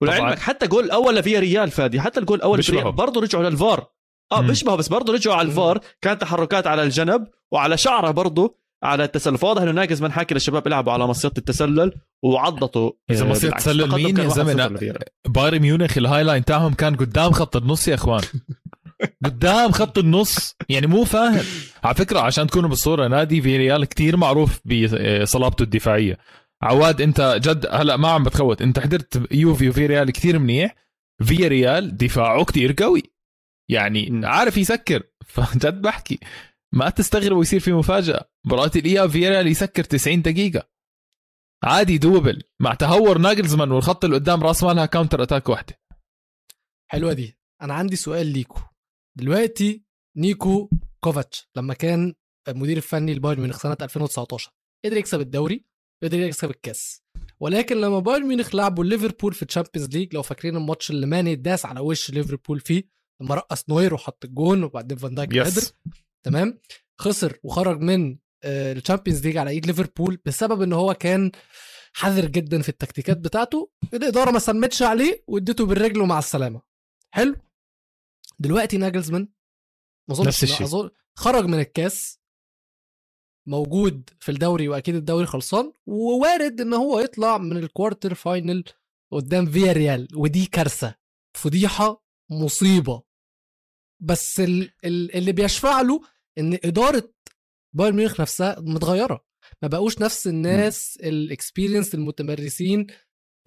[0.00, 0.38] ولعلمك.
[0.38, 2.00] حتى جول الأول لفياريال فادي.
[2.00, 2.92] حتى الجول الأول.
[2.92, 3.86] برضه رجعوا للفار.
[4.32, 4.46] آه مم.
[4.46, 5.80] بيشبهه بس برضه رجعوا على الفار.
[6.02, 9.38] كانت تحركات على الجنب وعلى شعره برضه على التسلل.
[9.38, 13.64] فواضح إنه ناقز منه حاكي للشباب يلعبوا على مصيدة التسلل وعضطوا إذا آه، مصيدة بالعكس.
[13.64, 14.94] تسلل تقدم مين يا 1-0 زلمة؟ لفيا.
[15.28, 18.22] بايرن ميونخ ال high line تاعهم كان قدام خط النص يا إخوان.
[19.24, 20.56] قدام خط النص.
[20.68, 21.44] يعني مو فاهم.
[21.84, 26.18] على فكرة عشان تكونوا بالصورة نادي فياريال كتير معروف بصلابته الدفاعية.
[26.62, 28.62] عواد انت جد هلا ما عم بتخوت.
[28.62, 30.74] انت حضرت يوفي وفياريال كتير منيح.
[31.24, 33.02] فياريال دفاعه كتير قوي.
[33.70, 34.26] يعني.
[34.26, 35.02] عارف يسكر.
[35.34, 36.18] فجد بحكي.
[36.74, 38.30] ما تستغربوا يصير في مفاجأة.
[38.46, 40.68] مباراة الإياب فياريال يسكر 90 دقيقة.
[41.64, 42.42] عادي double.
[42.60, 45.80] مع تهور ناجلزمان والخط اللي قدام راس مالها counter attack واحدة
[46.90, 47.38] حلوة دي.
[47.62, 48.60] أنا عندي سؤال ليكو.
[49.18, 49.84] دلوقتي
[50.16, 50.70] نيكو
[51.00, 52.14] كوفاتش لما كان
[52.48, 54.52] المدير الفني لبايرن ميونخ سنة 2019
[54.84, 55.64] قدر يكسب الدوري
[56.02, 57.02] قدر يكسب الكاس.
[57.40, 61.34] ولكن لما بايرن ميونخ لعبوا ليفربول في ال Champions League لو فاكرين الماتش اللي ماني
[61.36, 62.82] داس على وش ليفربول فيه
[63.22, 65.62] لما رقص نوير وحط الجون وبعدين فان دايك قدر
[66.22, 66.58] تمام؟
[67.00, 71.30] خسر وخرج من آه، ال Champions League على إيد ليفربول بسبب إن هو كان
[71.92, 73.70] حذر جدا في التكتيكات بتاعته.
[73.94, 76.60] الإدارة ما سمتش عليه واديته بالرجل ومع السلامة.
[77.10, 77.36] حلو؟
[78.40, 79.28] دلوقتي ناجلزمان
[80.08, 80.66] ما أظنش نفس إنه الشيء.
[80.66, 82.20] أظن خرج من الكاس
[83.48, 88.64] موجود في الدوري وأكيد الدوري خلصان ووارد إن هو يطلع من ال quarter final
[89.12, 90.94] قدام فياريال ودي كارثة
[91.36, 93.02] فضيحة مصيبة.
[94.02, 96.00] بس ال- ال- اللي بيشفع له
[96.38, 97.12] إن إدارة
[97.76, 99.24] بايرن ميونخ نفسها متغيرة.
[99.62, 102.86] ما بقوش نفس الناس ال experienced المتمرسين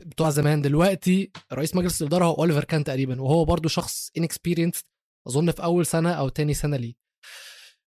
[0.05, 0.61] بتوع زمان.
[0.61, 4.83] دلوقتي رئيس مجلس الإدارة هو أوليفر كان تقريبا وهو برضو شخص inexperienced
[5.27, 6.93] أظن في أول سنة أو تاني سنة ليه.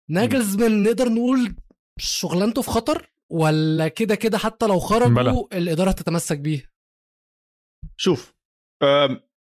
[0.09, 1.55] ناجلزمان نقدر نقول
[1.99, 5.47] شغلانته في خطر ولا كده كده حتى لو خرجوا بلا.
[5.53, 6.71] الإدارة تتمسك بيه؟
[7.97, 8.33] شوف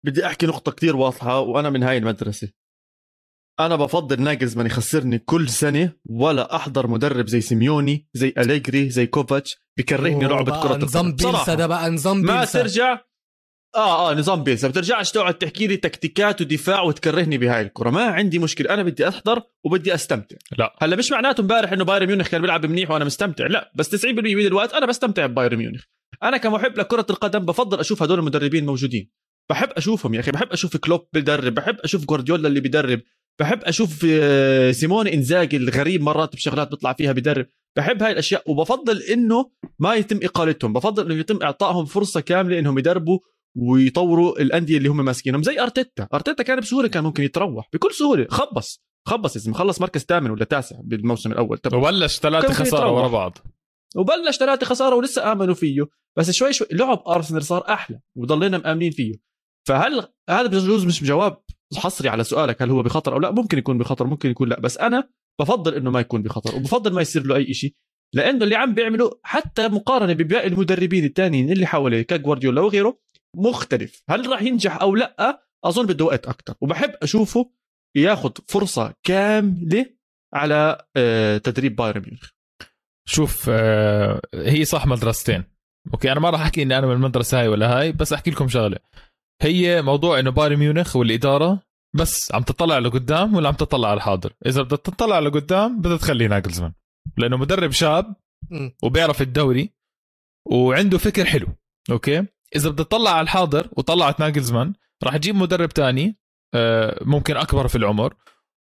[0.04, 2.52] بدي أحكي نقطة كتير واضحة وأنا من هاي المدرسة.
[3.60, 9.56] أنا بفضل ناجلزمان يخسرني كل سنة ولا أحضر مدرب زي سيميوني زي أليجري زي كوفاتش
[9.78, 11.54] بكرهني لعبة بقى كرة نظام القدم بيلسا.
[11.54, 13.04] ده بقى نظام ما ترجع؟
[13.76, 14.68] آه آه نظام بيلسا.
[14.68, 17.90] بترجعش تقعد تحكي لي تكتيكات ودفاع وتكرهني بهاي الكرة.
[17.90, 18.74] ما عندي مشكلة.
[18.74, 20.36] أنا بدي أحضر وبدي أستمتع.
[20.58, 20.76] لا.
[20.82, 23.46] هلا مش معناته امبارح إنه بايرن ميونخ كان بيلعب منيح وأنا مستمتع.
[23.46, 25.84] لا بس 90% من الوقت أنا بستمتع ببايرن ميونخ.
[26.22, 29.10] أنا كمحب لكرة القدم بفضل أشوف هدول المدربين موجودين.
[29.50, 30.30] بحب أشوفهم يا أخي.
[30.30, 31.54] بحب أشوف كلوب بيدرب.
[31.54, 33.00] بحب أشوف جوارديولا اللي بيدرب.
[33.40, 37.46] بحب أشوف آه، سيموني إنزاجي الغريب مرات بشغلات بيطلع فيها بيدرب.
[37.76, 40.72] بحب هاي الأشياء وبفضل إنه ما يتم إقالتهم.
[40.72, 43.18] بفضل إنه يتم إعطائهم فرصة كاملة إنهم يدربوا
[43.56, 45.42] ويطوروا الأندية اللي هم ماسكينهم.
[45.42, 46.08] زي أرتيتا.
[46.14, 48.26] أرتيتا كان بسهولة كان ممكن يتروح بكل سهولة.
[48.30, 48.82] خبص.
[49.08, 51.58] خبص اسمه خلص مركز ثامن ولا تاسع بالموسم الأول.
[51.58, 52.84] تبعه وبلش خسارة يتروح.
[52.84, 53.38] ورا بعض.
[53.96, 55.82] وبلش ثلاثة خسارة ولسه آمنوا فيه.
[56.18, 59.14] بس شوي شوي لعب أرسنال صار أحلى وضلينا مآمنين فيه.
[59.68, 61.42] فهل هذا بجوز مش جواب
[61.76, 64.60] حصري على سؤالك هل هو بخطر أو لا؟ ممكن يكون بخطر ممكن يكون لا.
[64.60, 65.08] بس أنا
[65.40, 67.74] بفضل إنه ما يكون بخطر وبفضل ما يصير له أي شيء
[68.14, 72.98] لأنه اللي عم بيعمله حتى مقارنة بباقي المدربين الثانيين اللي حواليه كجوارديولا وغيره
[73.36, 74.02] مختلف.
[74.10, 76.54] هل راح ينجح أو لا؟ أظن بده وقت أكتر.
[76.60, 77.50] وبحب أشوفه
[77.96, 79.86] ياخذ فرصة كاملة
[80.34, 82.30] على آه، تدريب بايرن ميونخ.
[83.08, 85.44] شوف آه، هي صح مدرستين.
[85.92, 88.48] okay أنا ما راح أحكي إني أنا من المدرسة هاي ولا هاي بس أحكي لكم
[88.48, 88.78] شغلة.
[89.42, 91.62] هي موضوع إنه بايرن ميونخ والإدارة
[91.94, 94.32] بس عم تطلع لقدام ولا عم تطلع على الحاضر.
[94.46, 96.72] إذا بدك تطلع لقدام بدها تخلي ناجلزمان.
[97.16, 98.14] لأنه مدرب شاب.
[98.82, 99.70] وبيعرف الدوري
[100.46, 101.46] وعنده فكر حلو
[101.90, 104.74] okay؟ إذا بدك تطلع على الحاضر وطلعت ناجلزمان
[105.04, 106.16] راح تجيب مدرب تاني
[106.54, 108.14] آه، ممكن أكبر في العمر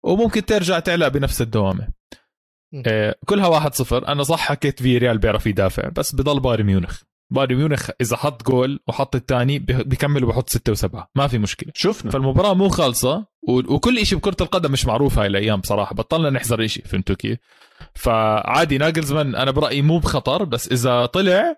[0.05, 1.87] وممكن ترجع تعلق بنفس الدوامة.
[2.85, 4.07] آه، كلها واحد صفر.
[4.07, 7.01] أنا صح حكيت فياريال بيعرف يدافع بس بضل بايرن ميونخ.
[7.33, 11.09] بايرن ميونخ إذا حط جول وحط الثاني بيكمل وبحط ستة وسبعة.
[11.15, 11.71] ما في مشكلة.
[11.75, 12.11] شفنا.
[12.11, 15.95] فالمباراة مو خالصة و- وكل شيء بكرة القدم مش معروف هاي الأيام بصراحة.
[15.95, 17.37] بطلنا نحذر شيء فهمتوا كيف؟
[17.95, 21.55] فعادي ناجلزمان أنا برأيي مو بخطر بس إذا طلع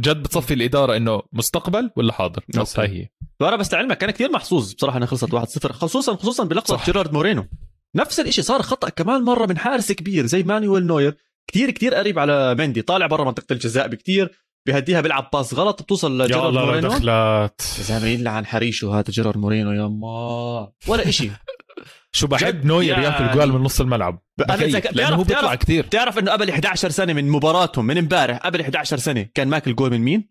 [0.00, 2.78] جد بتصفي الإدارة إنه مستقبل ولا حاضر؟ بس.
[2.78, 3.08] هاي هي.
[3.40, 6.80] وأنا بس لعلمك كان كثير محظوظ بصراحة إنها خلصت 1-0 خصوصا خصوصا بلقطة.
[6.86, 7.46] جيرارد مورينو.
[7.94, 11.16] نفس الشيء صار خطأ كمان مرة من حارس كبير زي مانويل نوير.
[11.50, 14.45] كثير كثير قريب على مندي طالع برا منطقة الجزاء بكثير.
[14.66, 16.88] بيهديها بيلعب pass غلط بتوصل يا لجيرارد الله مورينو.
[16.88, 17.60] دخلات.
[17.78, 20.72] يا زلمة يلعن حريشه هذا جيرارد مورينو؟ يا ما.
[20.88, 21.30] ولا شيء
[22.16, 23.04] شو بحب نوير يعني.
[23.04, 24.22] ياكل جوال من نص الملعب.
[24.42, 24.44] إذا-
[24.92, 25.86] لأنه هو بتعرف- بيطلع بتعرف- كثير.
[25.86, 29.90] بتعرف إنه قبل 11 سنة من مباراتهم من امبارح قبل 11 سنة كان ماكل جول
[29.90, 30.30] من مين؟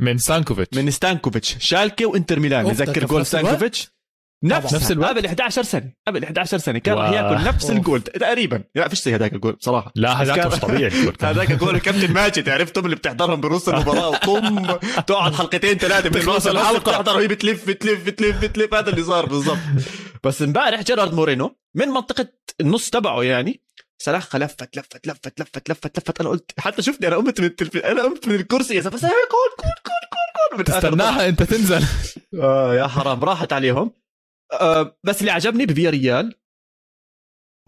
[0.00, 1.56] من ستانكوفيتش من ستانكوفيتش.
[1.58, 2.74] شالكي وإنتر ميلان.
[2.74, 3.88] في جول؟ ستانكوفيتش؟
[4.44, 5.92] نفس نفس الوقت؟ قبل 11 سنة.
[6.08, 7.10] قبل 11 سنة كان راح.
[7.10, 7.70] ياكل نفس.
[7.70, 8.00] الجول.
[8.00, 8.64] تقريبا.
[8.74, 10.90] لا فيش زي هذاك الجول بصراحه لا هذاك مش طبيعي.
[11.22, 14.66] هذاك جول الكابتن ماجد عرفتم اللي بتحضرهم بنص المباراة وطم
[15.06, 16.70] تقعد حلقتين ثلاثة من نص الحلقة.
[16.70, 16.92] الحلقة.
[16.92, 18.74] تحضر وهي بتلف بتلف بتلف بتلف.
[18.74, 19.58] هذا اللي صار بالضبط.
[20.24, 22.28] بس امبارح جيرارد مورينو من منطقة
[22.60, 23.62] النص تبعه يعني
[23.98, 26.20] سلاخ لفت لفت لفت لفت لفت لفت.
[26.20, 27.76] أنا قلت حتى شفتني أنا قمت من التلف...
[27.76, 28.74] أنا قمت من الكرسي.
[28.74, 31.84] يا زلمه بس هي goal goal goal goal استناها أنت تنزل.
[32.42, 33.24] آه يا حرام.
[33.24, 34.05] راحت عليهم.
[34.52, 36.34] آه بس اللي عجبني بفياريال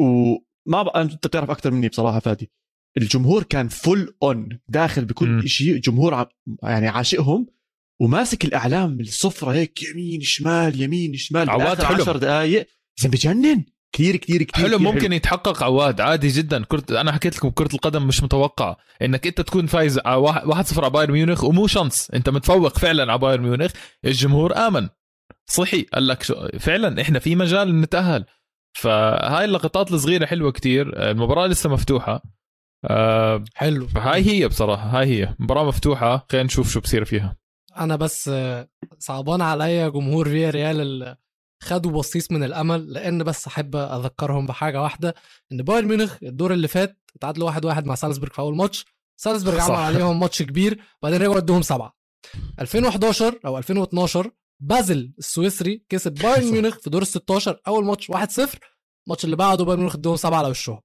[0.01, 2.51] وما بقى أنت بتعرف أكثر مني بصراحة فادي.
[2.99, 5.05] الجمهور كان full on داخل.
[5.05, 6.27] بكل شيء جمهور ع...
[6.63, 7.47] يعني عاشقهم
[8.01, 12.01] وماسك الأعلام الصفرة هيك يمين شمال يمين شمال عواد حلم.
[12.01, 12.67] 10 دقائق
[13.01, 13.65] زين بجنن.
[13.93, 16.65] كثير كثير كثير حلو كتير ممكن يتحقق عواد عادي جدا.
[16.65, 20.79] كرة أنا حكيت لكم كرة القدم مش متوقعة إنك أنت تكون فايز على واحد- 1-0
[20.79, 22.11] على بايرن ميونخ ومو chance.
[22.11, 23.73] أنت متفوق فعلا على بايرن ميونخ.
[24.05, 24.89] الجمهور آمن.
[25.47, 25.83] صحي.
[25.83, 28.25] قال لك شو فعلا إحنا في مجال نتأهل.
[28.79, 31.11] فهاي اللقطات الصغيرة حلوة كتير.
[31.11, 32.23] المباراة لسه مفتوحة.
[32.85, 33.89] آه حلو.
[33.89, 35.35] فهاي هي بصراحة هاي هي.
[35.39, 36.27] مباراة مفتوحة.
[36.31, 37.37] خلينا نشوف شو بصير فيها.
[37.79, 41.17] أنا بس آه، صعبان عليا جمهور فيا ريال
[41.63, 45.15] خدوا بصيص من الأمل لأن بس أحب أذكرهم بحاجة واحدة
[45.53, 48.87] إن بايرن ميونخ الدور اللي فات اتعادلوا واحد واحد مع سالزبورج في أول ماتش.
[49.17, 49.75] سالزبورج عمل.
[49.75, 51.97] عليهم ماتش كبير بعدين رجعوا ادوهم سبعة.
[52.61, 56.45] 2011 أو 2012 بازل السويسري كسب بايرن.
[56.53, 58.15] ميونخ في دور ال 16 أول ماتش 1-0
[59.07, 60.81] الماتش اللي بعده بايرن ميونخ ادوهم سبعة على وشهم.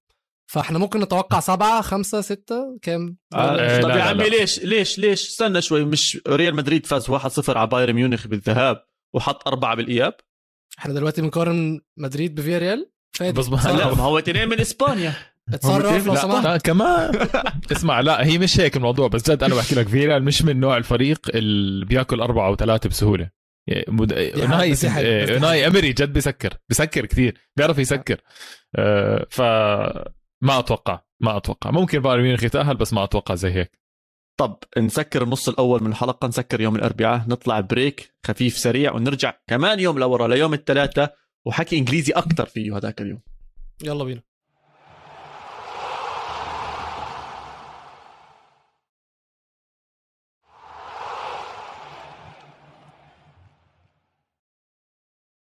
[0.51, 4.29] فاحنا ممكن نتوقع سبعة خمسة ستة كام؟ آه، طب لا، يا عمي.
[4.29, 8.83] ليش ليش ليش؟ استنى شوي مش ريال مدريد فاز 1-0 على بايرن ميونخ بالذهاب
[9.15, 10.13] وحط أربعة بالإياب؟
[10.79, 13.65] إحنا دلوقتي بنقارن مدريد بفيا ريال؟ بس ما-.
[13.65, 15.13] لا هو اثنين من إسبانيا.
[15.53, 16.43] اتصرف لو سمحت.
[16.43, 17.27] لا كمان.
[17.71, 20.77] اسمع لا هي مش هيك الموضوع بس جد أنا بحكي لك فيرال مش من نوع
[20.77, 23.29] الفريق اللي بياكل أربعة وثلاثة بسهولة.
[23.69, 25.67] أوناي دي حاجة، بس دي أوناي.
[25.67, 28.21] أمري جد بيسكر بيسكر كثير بيعرف يسكر.
[28.75, 29.41] آه ف
[30.41, 31.71] ما أتوقع ما أتوقع.
[31.71, 33.79] ممكن بايرن ميونخ يتأهل بس ما أتوقع زي هيك.
[34.39, 39.79] طب نسكر النص الأول من الحلقة نسكر يوم الأربعاء نطلع بريك خفيف سريع ونرجع كمان
[39.79, 43.21] يوم لورا ليوم الثلاثاء وحكي إنجليزي أكثر فيه هذاك اليوم.
[43.83, 44.21] يلا بينا.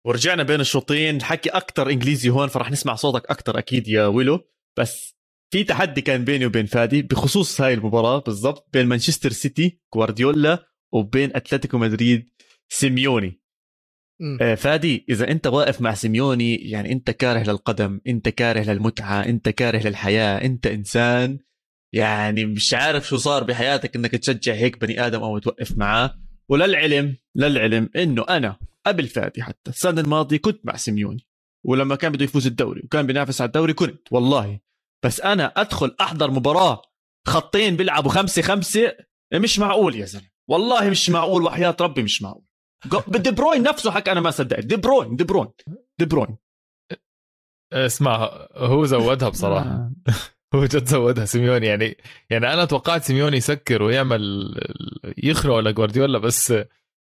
[0.06, 1.16] ورجعنا بين الشوطين.
[1.16, 4.40] نحكي أكثر إنجليزي هون فرح نسمع صوتك أكثر أكيد يا ويلو.
[4.78, 5.14] بس
[5.52, 11.36] في تحدي كان بيني وبين فادي بخصوص هاي المباراة بالضبط بين مانشستر سيتي جوارديولا وبين
[11.36, 12.30] أتلتيكو مدريد
[12.68, 13.40] سيميوني.
[14.40, 19.48] آه، فادي إذا أنت واقف مع سيميوني يعني أنت كاره للقدم أنت كاره للمتعة أنت
[19.48, 21.38] كاره للحياة أنت إنسان
[21.94, 26.14] يعني مش عارف شو صار بحياتك إنك تشجع هيك بني آدم أو توقف معاه.
[26.48, 31.26] وللعلم للعلم إنه أنا قبل فادي حتى السنة الماضية كنت مع سيميوني
[31.66, 34.60] ولما كان بده يفوز الدوري وكان بينافس على الدوري كنت والله.
[35.04, 36.82] بس أنا أدخل أحضر مباراة
[37.26, 38.96] خطين بيلعبوا خمسة خمسة
[39.34, 40.30] مش معقول يا زلمة.
[40.48, 42.44] والله مش معقول وحياة ربي مش معقول.
[43.08, 44.64] دي بروين نفسه حكى أنا ما صدقت.
[44.64, 45.48] دي بروين دي بروين
[45.98, 46.36] دي بروين.
[47.72, 49.70] اسمع هو زودها بصراحة.
[49.70, 49.92] آه.
[50.54, 51.96] هو جد زودها سيميوني يعني
[52.30, 54.54] يعني أنا توقعت سيميوني يسكر ويعمل
[55.18, 56.54] يخرق لجوارديولا بس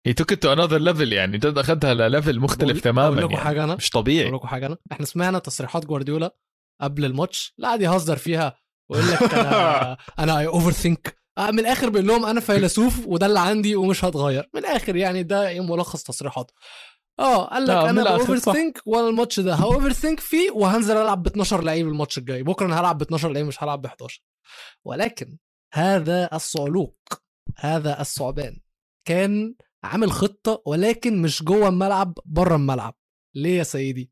[0.05, 1.38] he took it to another level يعني.
[1.38, 3.43] جد اخذها ل level مختلف بقول- تماما أقول لكم يعني.
[3.43, 4.24] حاجة أنا؟ مش طبيعي.
[4.24, 6.36] أقول لكم حاجة أنا؟ إحنا سمعنا تصريحات جوارديولا
[6.82, 7.54] قبل الماتش.
[7.58, 8.58] لا قاعد يهزر فيها.
[8.89, 13.76] ويقول لك أنا أنا I overthink من الآخر بيقول لهم أنا فيلسوف وده اللي عندي
[13.76, 14.50] ومش هتغير.
[14.54, 16.54] من الآخر يعني ده ملخص تصريحاته.
[17.20, 19.56] آه قال لك أنا overthink وأنا الماتش ده.
[19.55, 22.43] ه overthink فيه وهنزل ألعب ب 12 لعيب الماتش الجاي.
[22.43, 24.22] بكرة أنا هلعب ب 12 لعيب مش هلعب ب 11
[24.86, 25.38] ولكن
[25.74, 26.97] هذا الصعلوك
[27.58, 28.60] هذا الثعبان
[29.08, 32.95] كان عامل خطة ولكن مش جوه الملعب بره الملعب.
[33.36, 34.11] ليه يا سيدي؟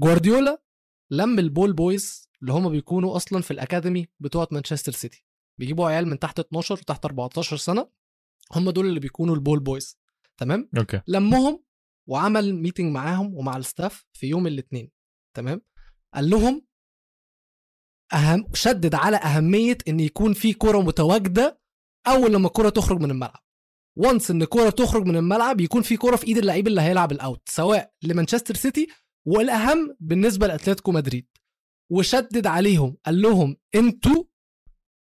[0.00, 0.62] جوارديولا
[1.10, 5.24] لم ال ball boys اللي هم بيكونوا أصلا في ال academy بتوع مانشستر سيتي.
[5.58, 7.90] بيجيبوا عيال من تحت 12 وتحت 14 سنة
[8.52, 9.98] هم دول اللي بيكونوا ال ball boys.
[10.36, 11.00] تمام؟ okay.
[11.06, 11.64] لمهم
[12.08, 14.90] وعمل meeting معاهم ومع ال staff في يوم الاثنين.
[15.36, 15.62] تمام؟
[16.14, 16.66] قال لهم
[18.12, 21.60] أهم شدد على أهمية إن يكون في كرة متواجدة
[22.06, 23.45] أول لما الكرة تخرج من الملعب.
[23.96, 27.12] و once إن الكره تخرج من الملعب يكون في كره في إيد اللعيب اللي هيلعب
[27.12, 28.86] ال out سواء لمانشستر سيتي
[29.26, 31.26] والأهم بالنسبة لأتلتيكو مدريد.
[31.92, 34.24] وشدد عليهم قال لهم أنتوا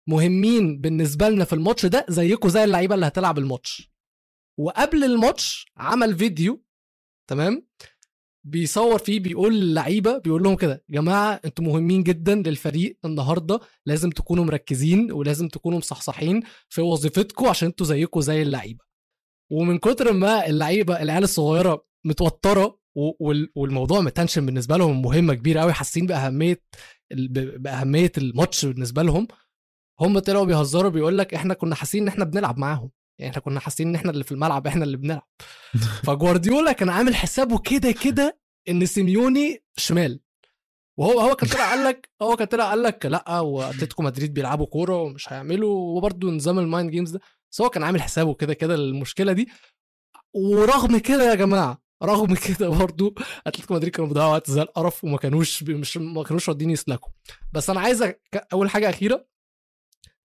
[0.10, 3.92] مهمين بالنسبة لنا في الماتش ده زيكم زي اللعيبة اللي هتلعب الماتش.
[4.60, 6.64] وقبل الماتش عمل فيديو
[7.30, 7.68] تمام؟
[8.50, 14.10] بيصور فيه بيقول للعيبة بيقول لهم كده يا جماعة أنتوا مهمين جدا للفريق النهارده لازم
[14.10, 18.84] تكونوا مركزين ولازم تكونوا مصحصحين في وظيفتكم عشان أنتوا زيكم زي اللعيبة.
[19.52, 22.80] ومن كتر ما اللعيبة العيال الصغيرة متوترة
[23.56, 26.62] والموضوع متنشن بالنسبة لهم مهمة كبيرة قوي حاسين بأهمية
[27.36, 29.28] بأهمية الماتش بالنسبة لهم
[30.00, 32.92] هم طلعوا بيهزروا بيقول لك إحنا كنا حاسين إن إحنا بنلعب معاهم.
[33.20, 35.28] يعني إحنا كنا حاسين إن إحنا اللي في الملعب إحنا اللي بنلعب.
[36.08, 38.40] فجوارديولا كان عامل حسابه كده كده
[38.70, 40.20] إن سيميوني شمال.
[41.00, 44.66] وهو هو كان طلع قال لك هو كان طلع قال لك لأ وأتلتيكو مدريد بيلعبوا
[44.66, 47.20] كورة ومش هيعملوا وبرده نظام ال mind games ده.
[47.52, 49.50] بس هو كان عامل حسابه كده كده للمشكله دي.
[50.34, 53.16] ورغم كده يا جماعة رغم كده برضو
[53.48, 57.12] أتلتيكو مدريد كانوا بيضيعوا وقت زي القرف وما كانوش مش ما كانوش راضيين يسلكوا.
[57.54, 58.14] بس أنا عايز
[58.54, 59.26] أول حاجة أخيرة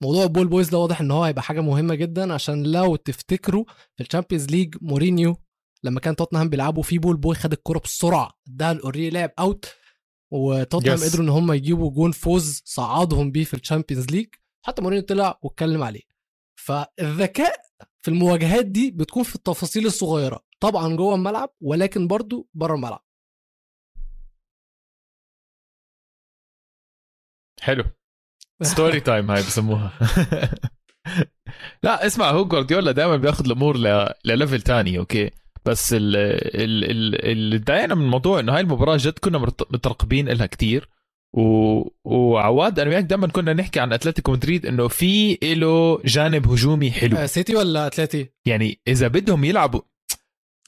[0.03, 3.65] موضوع ال ball boys ده واضح إن هو هيبقى حاجة مهمة جدا عشان لو تفتكروا
[3.97, 5.37] في ال Champions League مورينيو
[5.85, 9.75] لما كان توتنهام بيلعبوا في ball boy خد الكرة بسرعة اداها لأورييه لعب out
[10.33, 11.05] وتوتنهام Yes.
[11.11, 14.27] قدروا إن هم يجيبوا جول فوز صعدهم بيه في ال Champions League
[14.67, 16.03] حتى مورينيو طلع واتكلم عليه.
[16.61, 17.63] فالذكاء
[18.03, 23.05] في المواجهات دي بتكون في التفاصيل الصغيرة طبعا جوه الملعب ولكن برضو بره الملعب.
[27.61, 27.85] حلو.
[28.63, 29.93] Story time هاي بسموها.
[31.83, 34.09] لا اسمع هو جوارديولا دائما بياخذ الأمور ل...
[34.25, 35.31] ل level تاني okay؟
[35.65, 39.39] بس ال- ال- ال- اللي ضايقنا من الموضوع إنه هاي المباراة جد كنا
[39.71, 40.89] مترقبين لها كتير.
[41.35, 41.83] و...
[42.05, 47.17] وعواد أنا وياك دائما كنا نحكي عن أتلتيكو مدريد إنه في له جانب هجومي حلو.
[47.17, 49.81] آه، سيتي ولا أتلتي؟ يعني إذا بدهم يلعبوا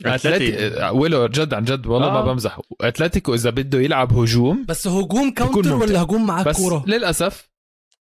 [0.04, 0.66] أتلتي.
[0.66, 2.12] أتلتي ويلو جد عن جد والله آه.
[2.12, 2.60] ما بمزح.
[2.80, 5.74] أتلتيكو إذا بده يلعب هجوم بس هجوم كاونتر.
[5.74, 7.53] ولا هجوم بس كوره للأسف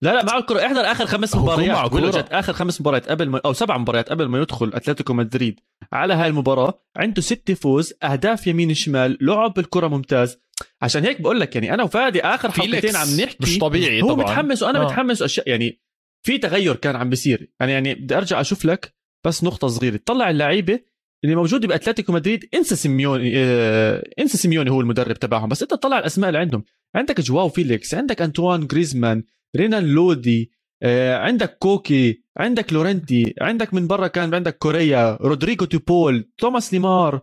[0.03, 0.65] لا لا معه الكرة.
[0.65, 1.93] احضر آخر خمس مباريات.
[1.93, 5.59] جد آخر خمس مباريات قبل ما أو سبع مباريات قبل ما يدخل أتلتيكو مدريد
[5.93, 6.81] على هاي المباراة.
[6.97, 10.37] عنده ستة فوز أهداف يمين شمال لعب بالكرة ممتاز.
[10.81, 14.23] عشان هيك بقول لك يعني أنا وفادي آخر حلقتين عم نحكي مش طبيعي هو طبعا.
[14.25, 14.85] متحمس وأنا آه.
[14.85, 15.49] متحمس أشياء.
[15.49, 15.81] يعني
[16.25, 17.51] في تغير كان عم بيصير.
[17.61, 18.95] أنا يعني بدي أرجع أشوف لك
[19.25, 19.99] بس نقطة صغيرة.
[20.05, 20.79] طلع اللعيبة
[21.23, 25.49] اللي موجودة بأتلتيكو مدريد إنسى سيميوني آه إنسى سيميوني هو المدرب تبعهم.
[25.49, 26.63] بس أنت طلع الأسماء اللي عندهم.
[26.95, 29.23] عندك جواو فيليكس عندك انطوان جريزمان
[29.57, 30.51] رينان لودي
[30.83, 37.21] آه، عندك كوكي عندك يورنتي عندك من برا كان عندك كوريا رودريجو ديبول توماس ليمار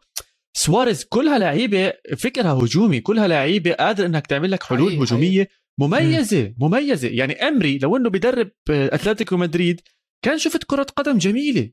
[0.57, 5.49] سواريز كلها لعيبه فكرها هجومي كلها لعيبه قادر إنك تعمل لك حلول حقيقي، هجومية
[5.81, 7.09] مميزة مميزة.
[7.09, 9.81] يعني أمري لو إنه بدرب آه، أتلتيكو مدريد
[10.25, 11.71] كان شفت كرة قدم جميلة.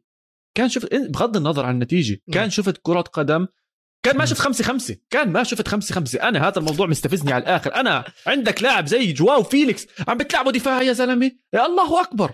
[0.58, 3.47] كان شفت بغض النظر عن النتيجة كان شفت كرة قدم
[4.06, 4.97] كان ما شفت خمسة خمسة.
[5.10, 6.20] كان ما شفت خمسة خمسة.
[6.30, 7.76] أنا هذا الموضوع مستفزني على الآخر.
[7.76, 9.88] أنا عندك لاعب زي جواو فيليكس.
[10.08, 12.34] عم بتلعبوا دفاع يا زلمة؟ يا الله أكبر.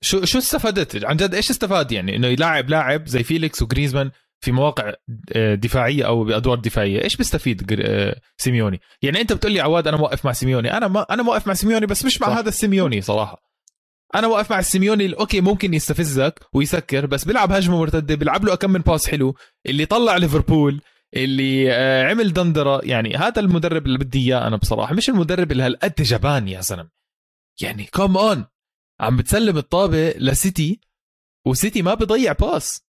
[0.00, 4.52] شو شو استفدت عن جد إيش استفاد يعني؟ إنه يلاعب لاعب زي فيليكس وجريزمان في
[4.52, 4.92] مواقع
[5.32, 7.04] آه، دفاعية أو بأدوار دفاعية.
[7.04, 10.76] إيش بيستفيد آه، سيميوني؟ يعني أنت بتقول لي عواد أنا موقف مع سيميوني.
[10.76, 12.36] أنا ما أنا موقف مع سيميوني بس مش مع صح.
[12.36, 13.46] هذا السيميوني صراحة.
[14.14, 18.70] أنا واقف مع السيميوني okay ممكن يستفزك ويسكر بس بيلعب هجمة مرتدة بيلعب له كم
[18.70, 19.34] من pass حلو
[19.66, 20.80] اللي طلع ليفربول
[21.24, 22.80] اللي آه، عمل دندرة.
[22.84, 26.90] يعني هذا المدرب اللي بدي إياه أنا بصراحة مش المدرب اللي هالقد جبان يا زلمة.
[27.60, 28.44] يعني come on
[29.00, 30.80] عم بتسلم الطابة لسيتي
[31.46, 32.86] وسيتي ما بيضيع pass.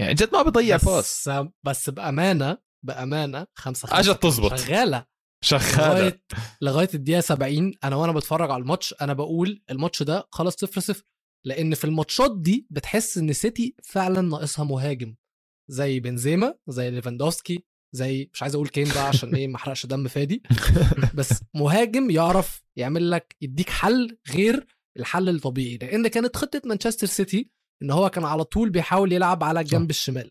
[0.00, 1.28] يعني جد ما بيضيع pass.
[1.28, 1.30] بس
[1.64, 4.54] بس بأمانة بأمانة خمسة خمسة أجت تزبط.
[4.54, 5.06] شغالة.
[5.44, 5.88] شغالة.
[5.98, 6.22] لغاية
[6.62, 11.02] لغاية الدقيقة 70 أنا وأنا بتفرج على الماتش أنا بقول الماتش ده خلص 0 0
[11.44, 15.14] لأن في الماتشات دي بتحس إن سيتي فعلا ناقصها مهاجم.
[15.70, 17.64] زي بنزيما زي ليفاندوفسكي
[17.94, 20.42] زي مش عايز أقول كين بقى عشان إيه ما أحرقش دم فادي.
[21.14, 24.66] بس مهاجم يعرف يعمل لك يديك حل غير
[24.98, 25.76] الحل الطبيعي.
[25.76, 27.50] لأن كانت خطة مانشستر سيتي
[27.82, 30.30] إن هو كان على طول بيحاول يلعب على الجنب الشمال.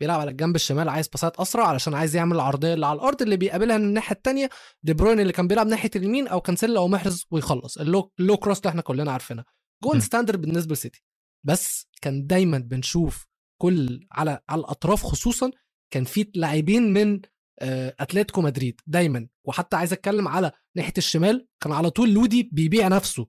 [0.00, 3.36] بيلعب على الجنب الشمال عايز باسات أسرع علشان عايز يعمل العرضيه اللي على الأرض اللي
[3.36, 4.48] بيقابلها من الناحية الثانية
[4.82, 7.78] دي بروين اللي كان بيلعب ناحية اليمين أو كانسيلا أو محرز ويخلص.
[7.78, 9.44] ال low, ال low cross اللي إحنا كلنا عارفينها.
[9.84, 10.00] جون م.
[10.00, 11.04] standard بالنسبة لسيتي.
[11.46, 13.27] بس كان دايما بنشوف
[13.58, 15.50] كل على على الأطراف خصوصا
[15.92, 17.20] كان في لاعبين من
[17.60, 19.28] آه، أتلتيكو مدريد دايما.
[19.44, 23.26] وحتى عايز أتكلم على ناحية الشمال كان على طول لودي بيبيع نفسه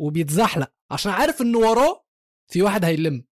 [0.00, 2.04] وبيتزحلق عشان عارف إن وراه
[2.52, 3.24] في واحد هيلم.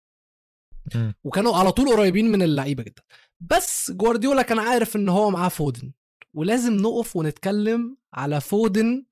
[1.24, 3.02] وكانوا على طول قريبين من اللعيبة جدا.
[3.40, 5.92] بس جوارديولا كان عارف إن هو معاه فودن.
[6.34, 9.04] ولازم نقف ونتكلم على فودن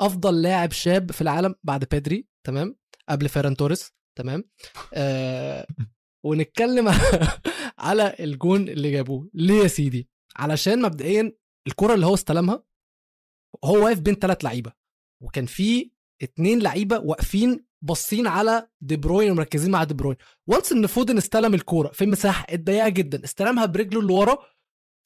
[0.00, 2.76] أفضل لاعب شاب في العالم بعد بيدري تمام؟
[3.08, 4.44] قبل فيران توريس تمام؟
[4.94, 5.66] آه
[6.26, 6.88] ونتكلم
[7.78, 9.28] على الجون اللي جابوه.
[9.34, 11.32] ليه يا سيدي؟ علشان مبدئيا
[11.66, 12.62] الكرة اللي هو استلمها
[13.64, 14.72] هو واقف بين ثلاث لعيبة
[15.22, 15.90] وكان في
[16.22, 20.16] اتنين لعيبة واقفين باصين على دي بروين ومركزين مع دي بروين.
[20.46, 24.38] once إن فودن استلم الكورة في مساحة ضيقه جدا استلمها برجله اللي ورا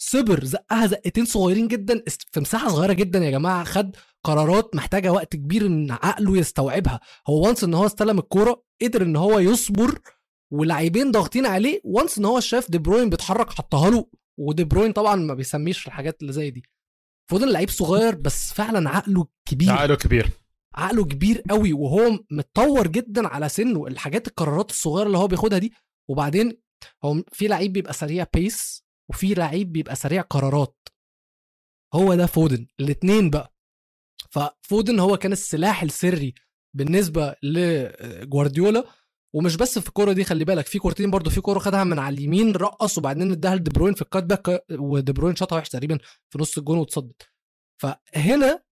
[0.03, 2.03] صبر زقها زقتين صغيرين جدا
[2.33, 7.01] في مساحة صغيرة جدا يا جماعة خد قرارات محتاجة وقت كبير إن عقله يستوعبها.
[7.29, 9.99] هو once إن هو استلم الكورة قدر إن هو يصبر
[10.53, 14.07] ولاعيبين ضاغطين عليه once إن هو شاف دي بروين بيتحرك حطها له.
[14.39, 16.63] ودي بروين طبعا ما بيسميش في الحاجات اللي زي دي.
[17.31, 19.71] فودن لعيب صغير بس فعلا عقله كبير.
[19.71, 20.31] عقله كبير.
[20.75, 23.87] عقله كبير قوي وهو متطور جدا على سنه.
[23.87, 25.73] الحاجات القرارات الصغيرة اللي هو بياخدها دي.
[26.09, 26.59] وبعدين
[27.05, 30.89] هو في لعيب بيبقى سريع pace وفي لعيب بيبقى سريع قرارات.
[31.95, 32.67] هو ده فودن.
[32.81, 33.55] الاثنين بقى.
[34.31, 36.35] ففودن هو كان السلاح السري
[36.77, 38.85] بالنسبة لجوارديولا.
[39.35, 42.15] ومش بس في الكوره دي خلي بالك في كورتين برضو في كورة خدها من على
[42.15, 45.99] اليمين رقص وبعدين اداها لدي بروين في ال cut back ودي بروين شاطها وحش تقريبا
[46.31, 47.31] في نص الجون واتصدت.
[47.83, 48.63] فهنا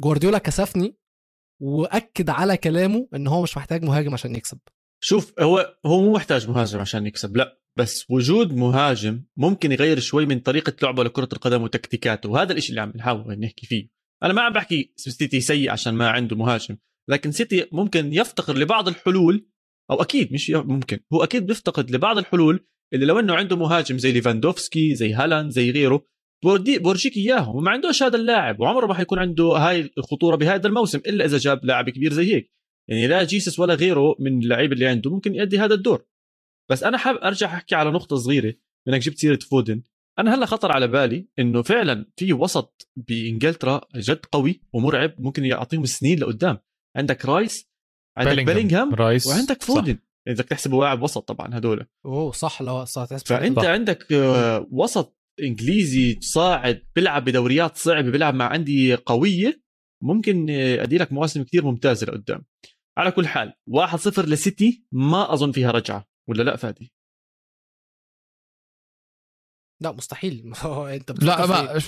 [0.00, 0.96] جوارديولا كسفني
[1.62, 4.58] وأكد على كلامه إن هو مش محتاج مهاجم عشان يكسب.
[5.00, 10.26] شوف هو هو مو محتاج مهاجم عشان يكسب لا بس وجود مهاجم ممكن يغير شوي
[10.26, 13.88] من طريقة لعبه لكرة القدم وتكتيكاته وهذا الشيء اللي عم نحاول نحكي فيه.
[14.22, 16.76] أنا ما عم بحكي سيتي سيء عشان ما عنده مهاجم
[17.08, 19.48] لكن سيتي ممكن يفتقر لبعض الحلول
[19.90, 21.00] أو أكيد مش ممكن.
[21.12, 25.70] هو أكيد بيفتقد لبعض الحلول اللي لو إنه عنده مهاجم زي ليفاندوفسكي زي هالاند زي
[25.70, 26.04] غيره
[26.44, 30.98] بودي بورجيك إياهم وما عندوش هذا اللاعب وعمره ما حيكون عنده هاي الخطورة بهذا الموسم
[30.98, 32.52] إلا إذا جاب لاعب كبير زي هيك.
[32.88, 36.04] يعني لا جيسس ولا غيره من اللعيبة اللي عنده ممكن يؤدي هذا الدور.
[36.70, 38.54] بس أنا حابب أرجع أحكي على نقطة صغيرة
[38.88, 39.82] إنك جبت سيرة فودن.
[40.18, 45.84] أنا هلأ خطر على بالي إنه فعلا في وسط بإنجلترا جد قوي ومرعب ممكن يعطيهم
[45.84, 46.58] سنين لقدام.
[46.96, 47.67] عندك رايس
[48.18, 49.26] عندك بيلينغهام رايس.
[49.26, 49.66] وعندك صح.
[49.66, 49.98] فودن.
[50.28, 51.86] إذا بدك تحسبه لاعب وسط طبعا هدول.
[52.06, 53.66] أوه صح لو صح تحسب فأنت صح.
[53.66, 59.62] عندك آه، وسط إنجليزي صاعد بيلعب بدوريات صعبة بيلعب مع انديه قوية
[60.02, 62.44] ممكن آه، أدي لك مواسم كثير ممتازة لقدام.
[62.98, 66.08] على كل حال 1-0 لسيتي ما أظن فيها رجعة.
[66.28, 66.92] ولا لا فادي؟
[69.80, 70.42] لا مستحيل.
[70.44, 71.78] ما هو انت لا؟ ما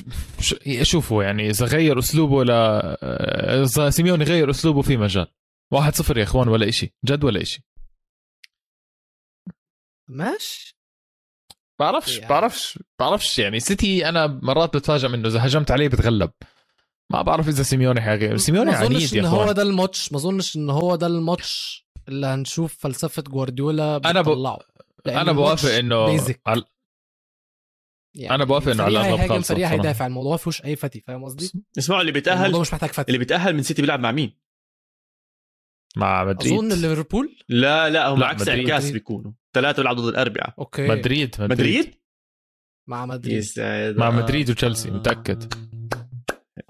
[0.82, 5.26] شوفوا يعني إذا غير أسلوبه ل إذا سيميوني غير أسلوبه في مجال.
[5.72, 6.94] واحد صفر يا إخوان ولا إشي.
[7.04, 7.64] جد ولا إشي؟
[10.08, 10.76] ماشي.
[11.78, 12.28] بعرفش يعني.
[12.28, 13.38] بعرفش بعرفش.
[13.38, 16.30] يعني سيتي أنا مرات بتفاجئ منه إذا هجمت عليه بتغلب.
[17.12, 19.54] ما بعرف إذا سيميوني حيغير سيميوني ما عنيد اظنش يا إن هو إخوان.
[19.54, 20.12] ده الماتش.
[20.12, 24.58] ما أظنش إن هو ده الماتش اللي هنشوف فلسفة جوارديولا أنا ب- بتطلعه.
[25.06, 26.34] لأن أنا بوافق إنه basic.
[26.48, 26.62] على-
[28.14, 29.68] يعني أنا بوافق إنه على هيهاجم خالصة فريق.
[29.68, 30.06] هيدافع.
[30.06, 32.38] الموضوع ما فيهوش أي فتي فاهم قصدي؟ اسمعوا اللي بيتأهل.
[32.38, 33.08] الموضوع مش محتاج فتي.
[33.08, 34.36] اللي بيتأهل من سيتي بيلعب مع مين؟
[35.96, 36.52] مع مدريد.
[36.52, 38.58] أظن ليفربول؟ لا لا هم لا، عكس مدريد.
[38.58, 38.94] انعكاس مدريد.
[38.94, 39.32] بيكونوا.
[39.54, 40.88] ثلاثة بيلعبوا ضد الاربعه أوكي.
[40.88, 41.94] مدريد مدريد, مدريد؟
[42.88, 43.36] مع مدريد.
[43.36, 44.10] يسعد مع آه.
[44.10, 45.54] مدريد وتشيلسي متأكد.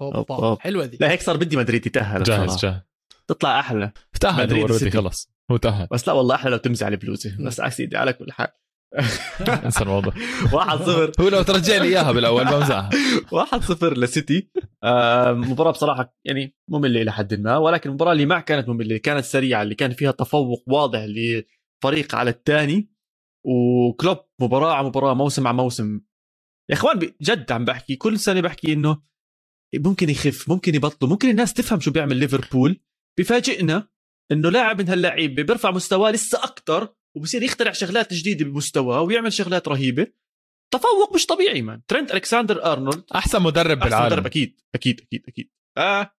[0.01, 0.59] أوب، أوبا أوب.
[0.59, 0.97] حلوة دي.
[1.01, 2.57] لا هيك صار بدي مدريد يتأهل جاهز.
[2.57, 2.81] جاهز.
[3.27, 3.91] تطلع أحلى.
[4.19, 4.89] تأهل مدريد.
[4.89, 5.31] خلص.
[5.51, 5.87] هو تأهل.
[5.91, 8.47] بس لا والله أحلى لو تمزح البلوزه بس سيدي على كل حال.
[9.65, 10.13] انسى الموضوع.
[10.13, 12.89] 1-0 هو لو ترجع لي إياها بالأول بمزحها
[13.45, 14.49] 1-0 لسيتي.
[14.83, 19.25] آه، مباراة بصراحة يعني مملة إلى حد ما ولكن المباراة اللي ما كانت مملة كانت
[19.25, 22.91] سريعة اللي كان فيها تفوق واضح لفريق على الثاني.
[23.45, 26.01] وكلوب مباراة على مباراة موسم على موسم.
[26.69, 29.01] يا إخوان بجد عم بحكي كل سنة بحكي إنه
[29.75, 32.79] ممكن يخف ممكن يبطلوا ممكن الناس تفهم شو بيعمل ليفربول.
[33.19, 33.87] بفاجئنا
[34.31, 39.67] إنه لاعب من هاللعيبه بيرفع مستواه لسه أكثر وبصير يخترع شغلات جديدة بمستواه ويعمل شغلات
[39.67, 40.07] رهيبة
[40.73, 45.23] تفوق مش طبيعي مان ترنت ألكساندر أرنولد أحسن مدرب أحسن بالعالم مدرب أكيد أكيد أكيد
[45.27, 46.11] أكيد آه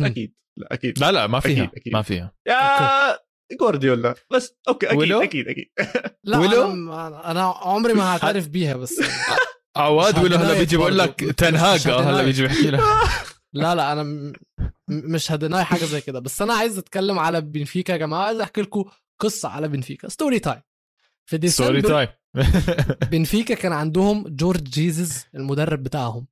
[0.00, 1.92] أكيد لا أكيد لا لا ما فيها أكيد، أكيد.
[1.92, 3.18] ما فيها يا
[3.60, 5.70] جوارديولا بس أوكي أكيد ولو؟ أكيد أكيد
[6.24, 9.00] لا ولو؟ أنا, أنا عمري ما هعترف بيها بس
[9.76, 11.14] عواد ولا هلا بيجي بقول لك.
[11.36, 12.22] تنهاج آه، هلا.
[12.22, 12.80] بيجي بحكي لك
[13.54, 14.02] لا لا أنا.
[14.02, 14.32] م-
[14.88, 18.60] مش هدناي حاجة زي كده بس أنا عايز أتكلم على بنفيكا يا جماعة عايز أحكي
[18.62, 18.84] لكم
[19.18, 20.08] قصة على بنفيكا.
[20.08, 20.62] story time
[21.26, 22.08] في ديسمبر time
[23.12, 26.26] بنفيكا كان عندهم جورج جيزز المدرب بتاعهم.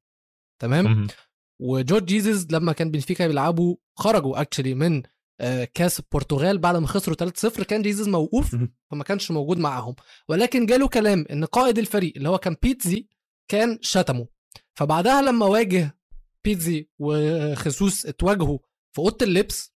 [0.58, 1.06] تمام؟
[1.60, 5.02] وجورج جيزز لما كان بنفيكا بيلعبوا خرجوا actually من
[5.40, 8.56] آه، كاس البرتغال بعد ما خسروا 3-0 كان جيزز موقوف.
[8.90, 9.94] فما كانش موجود معاهم.
[10.28, 13.08] ولكن جاله كلام إن قائد الفريق اللي هو كان بيتزي
[13.48, 14.26] كان شتمه.
[14.74, 15.98] فبعدها لما واجه
[16.44, 18.58] بيتزي وخسوس اتواجهوا
[18.92, 19.71] في أوضة اللبس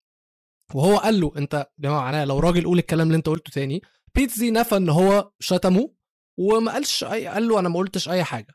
[0.73, 3.81] وهو قال له أنت معناها لو راجل قول الكلام اللي أنت قلته تاني
[4.15, 5.93] بيتزي نفى إن هو شتمه
[6.39, 8.53] وما قالش أي قال له أنا ما قلتش أي حاجة.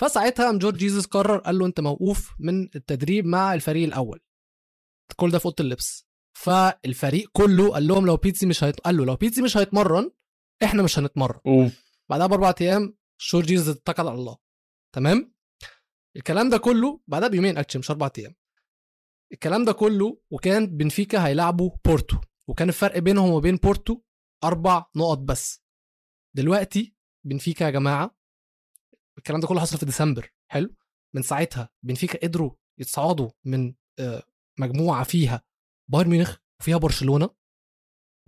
[0.00, 4.20] فساعتها قام جورج جيزس قرر قال له أنت موقوف من التدريب مع الفريق الأول.
[5.16, 6.06] كل ده في أوضة اللبس.
[6.38, 8.80] فالفريق كله قال لهم لو بيتزي مش هيت...
[8.80, 10.10] قال له لو بيتزي مش هيتمرن
[10.62, 11.40] إحنا مش هنتمرن.
[11.46, 12.96] اوف بعدها بأربع أيام
[13.32, 14.36] جورج جيزس اتكل على الله.
[14.94, 15.34] تمام؟
[16.16, 18.34] الكلام ده كله بعدها بيومين اكشن مش أربع أيام.
[19.32, 22.16] الكلام ده كله وكان بنفيكا هيلعبوا بورتو.
[22.48, 24.00] وكان الفرق بينهم وبين بورتو
[24.44, 25.62] أربع نقط بس.
[26.36, 26.94] دلوقتي
[27.26, 28.16] بنفيكا يا جماعة
[29.18, 30.32] الكلام ده كله حصل في ديسمبر.
[30.50, 30.74] حلو؟
[31.14, 34.22] من ساعتها بنفيكا قدروا يتصعدوا من آه،
[34.58, 35.42] مجموعة فيها
[35.90, 37.30] بايرن ميونخ وفيها برشلونة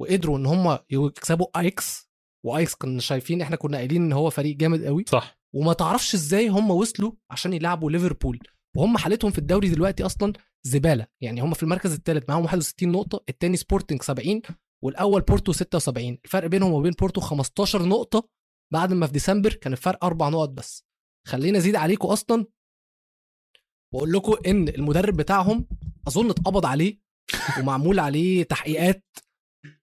[0.00, 2.10] وقدروا إن هم يكسبوا أيكس.
[2.44, 5.04] وأيكس كنا شايفين إحنا كنا قايلين إن هو فريق جامد قوي.
[5.08, 5.38] صح.
[5.54, 8.38] وما تعرفش إزاي هم وصلوا عشان يلعبوا ليفربول.
[8.76, 10.32] وهم حالتهم في الدوري دلوقتي أصلا
[10.66, 11.06] زبالة.
[11.22, 14.42] يعني هم في المركز الثالث معاهم 61 نقطة الثاني سبورتنج 70
[14.84, 18.28] والأول بورتو 76 الفرق بينهم وبين بورتو 15 نقطة
[18.72, 20.84] بعد ما في ديسمبر كان الفرق أربع نقط بس.
[21.26, 22.46] خلينا أزيد عليكم أصلا
[23.94, 25.68] وأقول لكم إن المدرب بتاعهم
[26.08, 27.00] أظن اتقبض عليه
[27.58, 29.04] ومعمول عليه تحقيقات.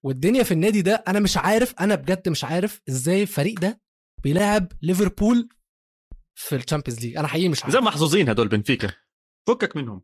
[0.02, 3.80] والدنيا في النادي ده أنا مش عارف أنا بجد مش عارف إزاي الفريق ده
[4.22, 5.48] بيلعب ليفربول
[6.38, 7.16] في ال Champions League.
[7.16, 7.74] أنا حقيقي مش عارف.
[7.74, 8.94] زي محظوظين هدول بنفيكا.
[9.48, 10.02] فكك منهم.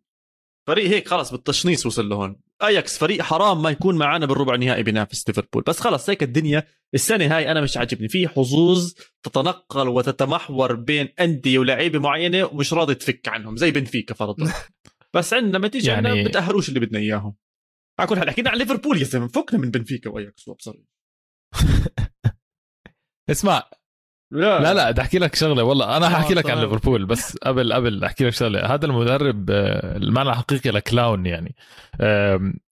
[0.68, 2.40] فريق هيك خلص بالتشنيص وصل لهون.
[2.62, 5.62] اياكس فريق حرام ما يكون معنا بالربع النهائي بينافس ليفربول.
[5.62, 6.66] بس خلص هيك الدنيا.
[6.94, 8.08] السنة هاي أنا مش عاجبني.
[8.08, 8.92] في حظوظ
[9.22, 14.52] تتنقل وتتمحور بين أندية ولاعيبة معينة ومش راضي تفك عنهم زي بنفيكا فرضا.
[15.14, 16.08] بس عندنا لما تيجي يعني...
[16.08, 17.36] عندنا بتاهلوش اللي بدنا إياهم.
[17.98, 19.28] على كل حال حكينا عن ليفربول يا زلمة.
[19.28, 20.48] فكنا من بنفيكا وأياكس.
[20.48, 20.74] وأبصر.
[23.30, 23.70] اسمع
[24.30, 24.74] لا.
[24.74, 25.62] لا بدي أحكي لك شغلة.
[25.62, 26.58] والله أنا آه، حأحكي لك عن.
[26.58, 28.74] ليفربول بس قبل قبل أحكي لك شغلة.
[28.74, 31.54] هذا المدرب آه، المعنى الحقيقي ل clown يعني.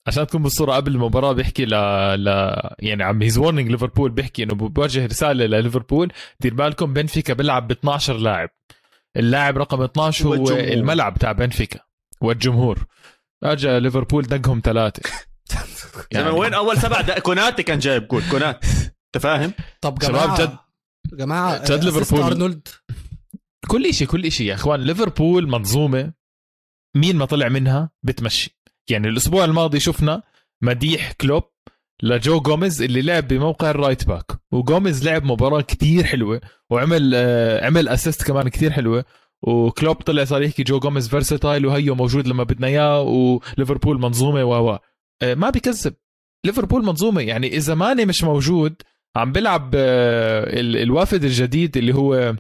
[0.07, 1.71] عشان تكون بالصورة قبل المباراة بيحكي ل,
[2.25, 2.27] ل...
[2.79, 7.71] يعني عم هيز warning ليفربول بيحكي إنه بوجه رسالة لليفربول دير بالكم بنفيكا بيلعب ب
[7.71, 8.49] 12 لاعب.
[9.17, 10.61] اللاعب رقم 12 هو والجمهور.
[10.61, 11.81] الملعب تاع بنفيكا
[12.21, 12.79] والجمهور.
[13.43, 15.11] اجى ليفربول دقهم ثلاثة.
[16.13, 18.23] يعني وين أول سبع دقائق كوناتي كان جايب جول.
[18.31, 18.65] كونات
[19.07, 20.66] أنت فاهم؟ طب شباب جماعة.
[21.13, 22.23] جد- جماعة جد assist ليفربول.
[22.25, 22.69] أرنولد.
[23.69, 24.81] كل شيء كل شيء يا إخوان.
[24.81, 26.13] ليفربول منظومة
[26.97, 28.57] مين ما طلع منها بتمشي.
[28.91, 30.23] يعني الأسبوع الماضي شفنا
[30.63, 31.43] مديح كلوب
[32.03, 34.33] لجو جوميز اللي لعب بموقع ال right back.
[34.53, 36.41] وجوميز لعب مباراة كتير حلوة
[36.71, 39.05] وعمل آه، عمل assist كمان كتير حلوة.
[39.43, 43.01] وكلوب طلع صار يحكي جو جوميز versatile وهيو موجود لما بدنا إياه.
[43.01, 44.79] وليفربول منظومة و
[45.23, 45.95] آه، ما بيكذب
[46.47, 48.83] ليفربول منظومة يعني إذا ماني مش موجود
[49.17, 52.35] عم بيلعب آه، ال- الوافد الجديد اللي هو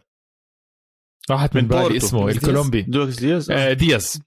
[1.30, 1.96] راحت من بالي بورتو.
[1.96, 2.28] اسمه.
[2.28, 2.82] الكولومبي.
[2.82, 4.22] دياز آه، دياز.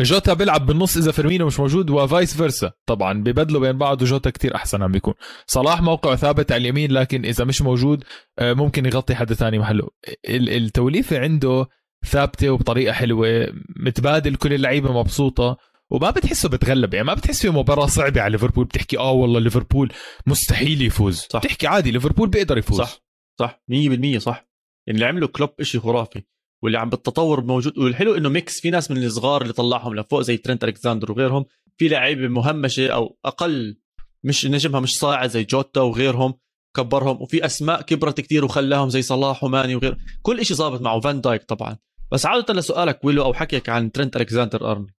[0.00, 2.72] جوتا بيلعب بالنص إذا فيرمينو مش موجود و vice versa.
[2.86, 5.14] طبعا ببدلوا بين بعض وجوتا كتير أحسن عم بيكون.
[5.46, 8.04] صلاح موقعه ثابت على اليمين لكن إذا مش موجود
[8.38, 9.88] آه، ممكن يغطي حدا تاني محله.
[10.28, 11.66] ال- التوليفة عنده
[12.06, 15.56] ثابتة وبطريقة حلوة متبادل كل اللعيبة مبسوطة.
[15.90, 19.92] وما بتحسه بتغلب يعني ما بتحس في مباراة صعبة على ليفربول بتحكي آه والله ليفربول
[20.26, 21.26] مستحيل يفوز.
[21.30, 21.40] صح.
[21.40, 22.78] بتحكي عادي ليفربول بيقدر يفوز.
[22.78, 22.98] صح
[23.40, 24.48] صح 100% صح.
[24.88, 26.22] اللي عمله كلوب إشي خرافي
[26.62, 30.36] واللي عم بالتطور موجود والحلو إنه mix في ناس من الصغار اللي طلعهم لفوق زي
[30.36, 31.44] ترنت الكساندر وغيرهم
[31.76, 33.80] في لعيبة مهمشة أو أقل
[34.24, 36.34] مش نجمها مش صاعد زي جوتا وغيرهم
[36.76, 41.20] كبرهم وفي أسماء كبرت كتير وخلاهم زي صلاح وماني وغير كل إشي ظابط معه فان
[41.20, 41.76] دايك طبعا.
[42.12, 44.90] بس عادة لسؤالك ويلو أو حكيك عن ترنت الكساندر أرنولد.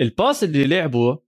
[0.00, 1.18] ال pass اللي لعبه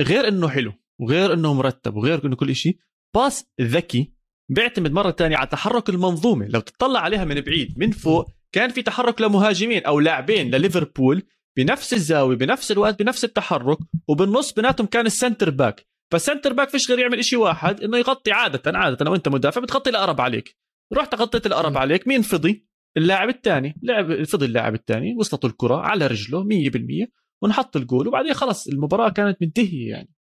[0.00, 2.78] غير إنه حلو وغير إنه مرتب وغير إنه كل إشي
[3.14, 4.12] pass ذكي
[4.50, 6.46] بيعتمد مرة تانية على تحرك المنظومة.
[6.48, 11.22] لو تطلع عليها من بعيد من فوق كان في تحرك لمهاجمين أو لاعبين لليفربول
[11.56, 13.78] بنفس الزاوية بنفس الوقت بنفس التحرك
[14.08, 15.86] وبالنص بيناتهم كان ال center back.
[16.12, 19.60] فال center back فيش غير يعمل شيء واحد إنه يغطي عادة عادة لو أنت مدافع
[19.60, 20.56] بتغطي الاقرب عليك.
[20.92, 21.78] رحت غطيت الاقرب.
[21.78, 23.74] عليك مين فضي؟ اللاعب الثاني.
[23.82, 27.06] لعب فضي اللاعب الثاني وصلته الكرة على رجله 100%
[27.42, 30.14] ونحط الجول وبعدين خلص المباراة كانت منتهية يعني.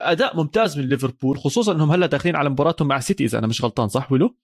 [0.00, 3.64] أداء ممتاز من ليفربول خصوصا إنهم هلأ داخلين على مباراتهم مع سيتي إذا أنا مش
[3.64, 4.36] غلطان صح ولو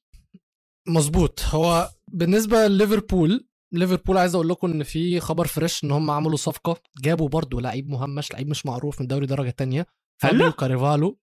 [0.88, 1.40] مظبوط.
[1.40, 6.76] هو بالنسبة لليفربول ليفربول عايز أقول لكم إن في خبر fresh إن هم عملوا صفقة
[7.02, 9.86] جابوا برضو لعيب مهمش لعيب مش معروف من دوري درجة تانية
[10.22, 11.18] فابيو؟ كاريفالو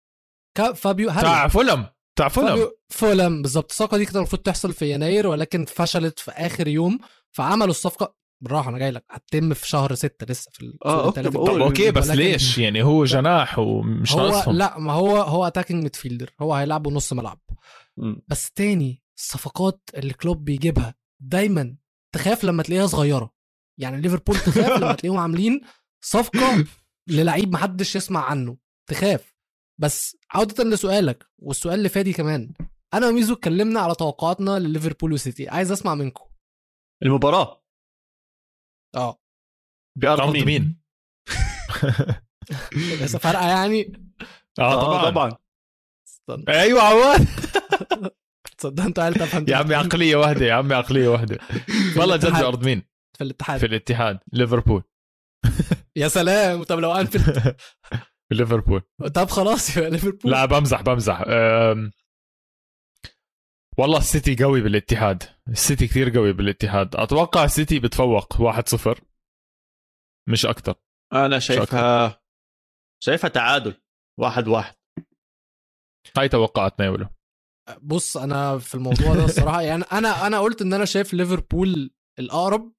[0.58, 1.86] كا فابيو هلا؟ تاع فولم
[2.18, 2.48] تاع فولم.
[2.48, 3.72] فابيو فولم بالظبط.
[3.72, 7.00] الصفقة دي كانت المفروض تحصل في يناير ولكن فشلت في آخر يوم
[7.32, 8.16] فعملوا الصفقة.
[8.42, 9.06] بالراحة أنا جاي لك.
[9.10, 11.30] هتتم في شهر ستة لسه في ال- آه، في okay، التلاتة.
[11.40, 14.56] بقول- طب okay بس ليش؟ يعني هو جناح ومش هو ناقصهم.
[14.58, 17.40] لا ما هو هو attacking midfielder هو هيلعبه نص ملعب.
[17.98, 18.22] مم.
[18.28, 21.76] بس تاني الصفقات اللي كلوب بيجيبها دايما
[22.16, 23.34] تخاف لما تلاقيها صغيرة.
[23.80, 25.62] يعني ليفربول تخاف لما تلاقيهم عاملين
[26.02, 26.66] صفقة
[27.10, 28.58] للعيب محدش يسمع عنه.
[28.90, 29.36] تخاف.
[29.80, 32.54] بس عودة لسؤالك والسؤال اللي فادي كمان.
[32.94, 35.50] أنا وميزو اتكلمنا على توقعاتنا لليفربول وسيتي.
[35.50, 36.26] عايز أسمع منكم.
[37.04, 37.64] المباراة.
[38.98, 39.20] آه.
[39.98, 40.82] بارض أرض مين؟ مين؟
[43.04, 43.92] بس فارقه يعني؟
[44.60, 45.10] آه طبعا.
[45.10, 45.32] طبعا.
[46.08, 46.44] استنى.
[46.62, 47.28] أيوه عواد
[48.58, 51.38] تصدق انت قلت افهم يا عمي عقلية واحدة يا عمي عقلية واحدة.
[51.98, 52.32] والله جد.
[52.32, 52.84] بارض مين؟
[53.18, 53.60] في الاتحاد.
[53.60, 54.20] في الاتحاد.
[54.34, 54.84] ليفربول.
[55.96, 56.64] يا سلام.
[56.64, 57.40] طب لو أنفيلد.
[58.30, 58.82] في ليفربول.
[59.14, 60.32] طب خلاص يبقى ليفربول.
[60.32, 61.24] لا بمزح بمزح.
[61.28, 61.92] أم...
[63.80, 65.24] والله السيتي قوي بالاتحاد.
[65.48, 66.96] السيتي كثير قوي بالاتحاد.
[66.96, 69.02] أتوقع السيتي بتفوق 1-0
[70.30, 70.76] مش أكثر.
[71.14, 72.22] أنا شايفها
[73.04, 73.74] شايفها تعادل.
[74.20, 74.76] واحد واحد.
[76.18, 77.08] هاي توقعاتنا يا ولو.
[77.82, 82.74] بص أنا في الموضوع ده الصراحة يعني أنا أنا قلت إن أنا شايف ليفربول الأقرب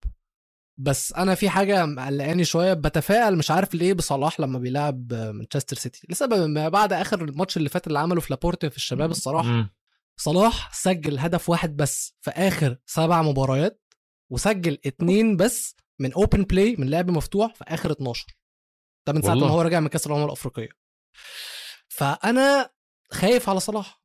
[0.80, 2.74] بس أنا في حاجة مقلقاني شوية.
[2.74, 6.06] بتفائل مش عارف ليه بصلاح لما بيلعب مانشستر سيتي.
[6.10, 9.77] لسبب ما بعد آخر الماتش اللي فات اللي عمله في لابورتي في الشباب الصراحة.
[10.20, 13.82] صلاح سجل هدف واحد بس في آخر سبع مباريات
[14.30, 18.26] وسجل اتنين بس من open play من لعب مفتوح في آخر 12
[19.06, 19.34] ده من ساعة.
[19.34, 20.68] ما هو راجع من كأس الأمم الأفريقية.
[21.88, 22.70] فأنا
[23.12, 24.02] خايف على صلاح.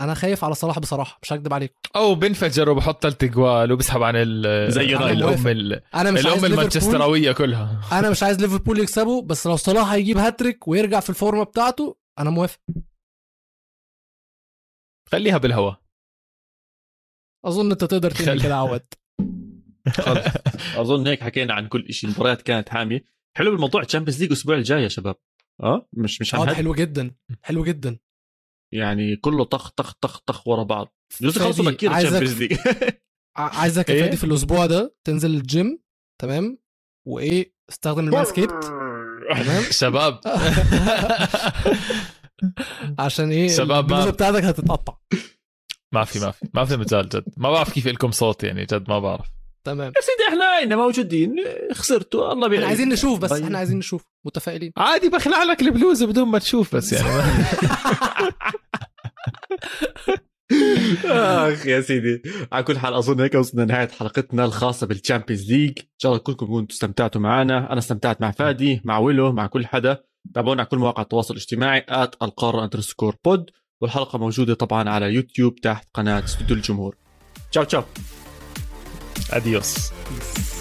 [0.00, 1.74] أنا خايف على صلاح بصراحة مش هكدب عليكم.
[1.96, 5.10] أو بنفجر وبحط ثلاث اجوال وبسحب عن ال زي عن.
[5.10, 5.82] الأم ال...
[5.94, 7.80] أنا مش عايز الام ليفربول المانشستراوية كلها.
[7.92, 12.30] أنا مش عايز ليفربول يكسبوا بس لو صلاح هيجيب هاتريك ويرجع في الفورمة بتاعته أنا
[12.30, 12.58] موافق.
[15.12, 15.80] خليها بالهواء
[17.46, 18.56] أظن أنت تقدر تعمل كده
[19.88, 20.24] خلص.
[20.76, 23.04] أظن هيك حكينا عن كل شيء المباريات كانت حامية.
[23.36, 23.84] حلو الموضوع.
[23.84, 25.16] تشامبيونز ليج الأسبوع الجاي يا شباب.
[25.62, 26.54] آه؟ مش مش آه ده هنهد.
[26.54, 27.14] حلو جدا.
[27.42, 27.98] حلو جدا.
[28.74, 30.94] يعني كله طخ طخ طخ طخ ورا بعض.
[31.12, 32.58] خلصوا فادي، بكير تشامبيونز ليج
[33.36, 35.82] عايزك يا إيه؟ فادي في الأسبوع ده تنزل الجيم
[36.22, 36.58] تمام؟
[37.08, 38.64] وإيه؟ استخدم المانسكيبت
[39.44, 40.20] تمام؟ شباب.
[42.98, 44.94] عشان إيه؟ شباب، ما- بتاعتك هتتقطع.
[45.94, 46.46] ما في ما في.
[46.54, 47.24] ما في مجال جد.
[47.36, 49.26] ما بعرف كيف لكم صوت يعني جد ما بعرف.
[49.64, 49.92] تمام.
[49.96, 51.36] يا سيدي إحنا هنا موجودين.
[51.72, 52.20] خسرتوا.
[52.20, 53.44] الله إحنا بيعين عايزين نشوف بس طيب.
[53.44, 54.04] إحنا عايزين نشوف.
[54.26, 54.72] متفائلين.
[54.76, 57.08] عادي بخلع لك البلوزه بدون ما تشوف بس يعني.
[61.04, 62.22] أخ يا سيدي.
[62.52, 66.46] على كل حال أظن هيك وصلنا لنهاية حلقتنا الخاصة بالتشامبيونز ليج إن شاء الله كلكم
[66.46, 67.70] تكونوا استمتعتوا معنا.
[67.72, 70.02] أنا استمتعت مع فادي مع ويلو مع كل حدا.
[70.34, 73.50] تابعونا على كل مواقع التواصل الاجتماعي ات القاره اندرسكور بود
[73.80, 76.96] والحلقة موجودة طبعا على يوتيوب تحت قناة استوديو الجمهور.
[77.50, 77.82] تشاو تشاو
[79.32, 80.59] اديوس Peace.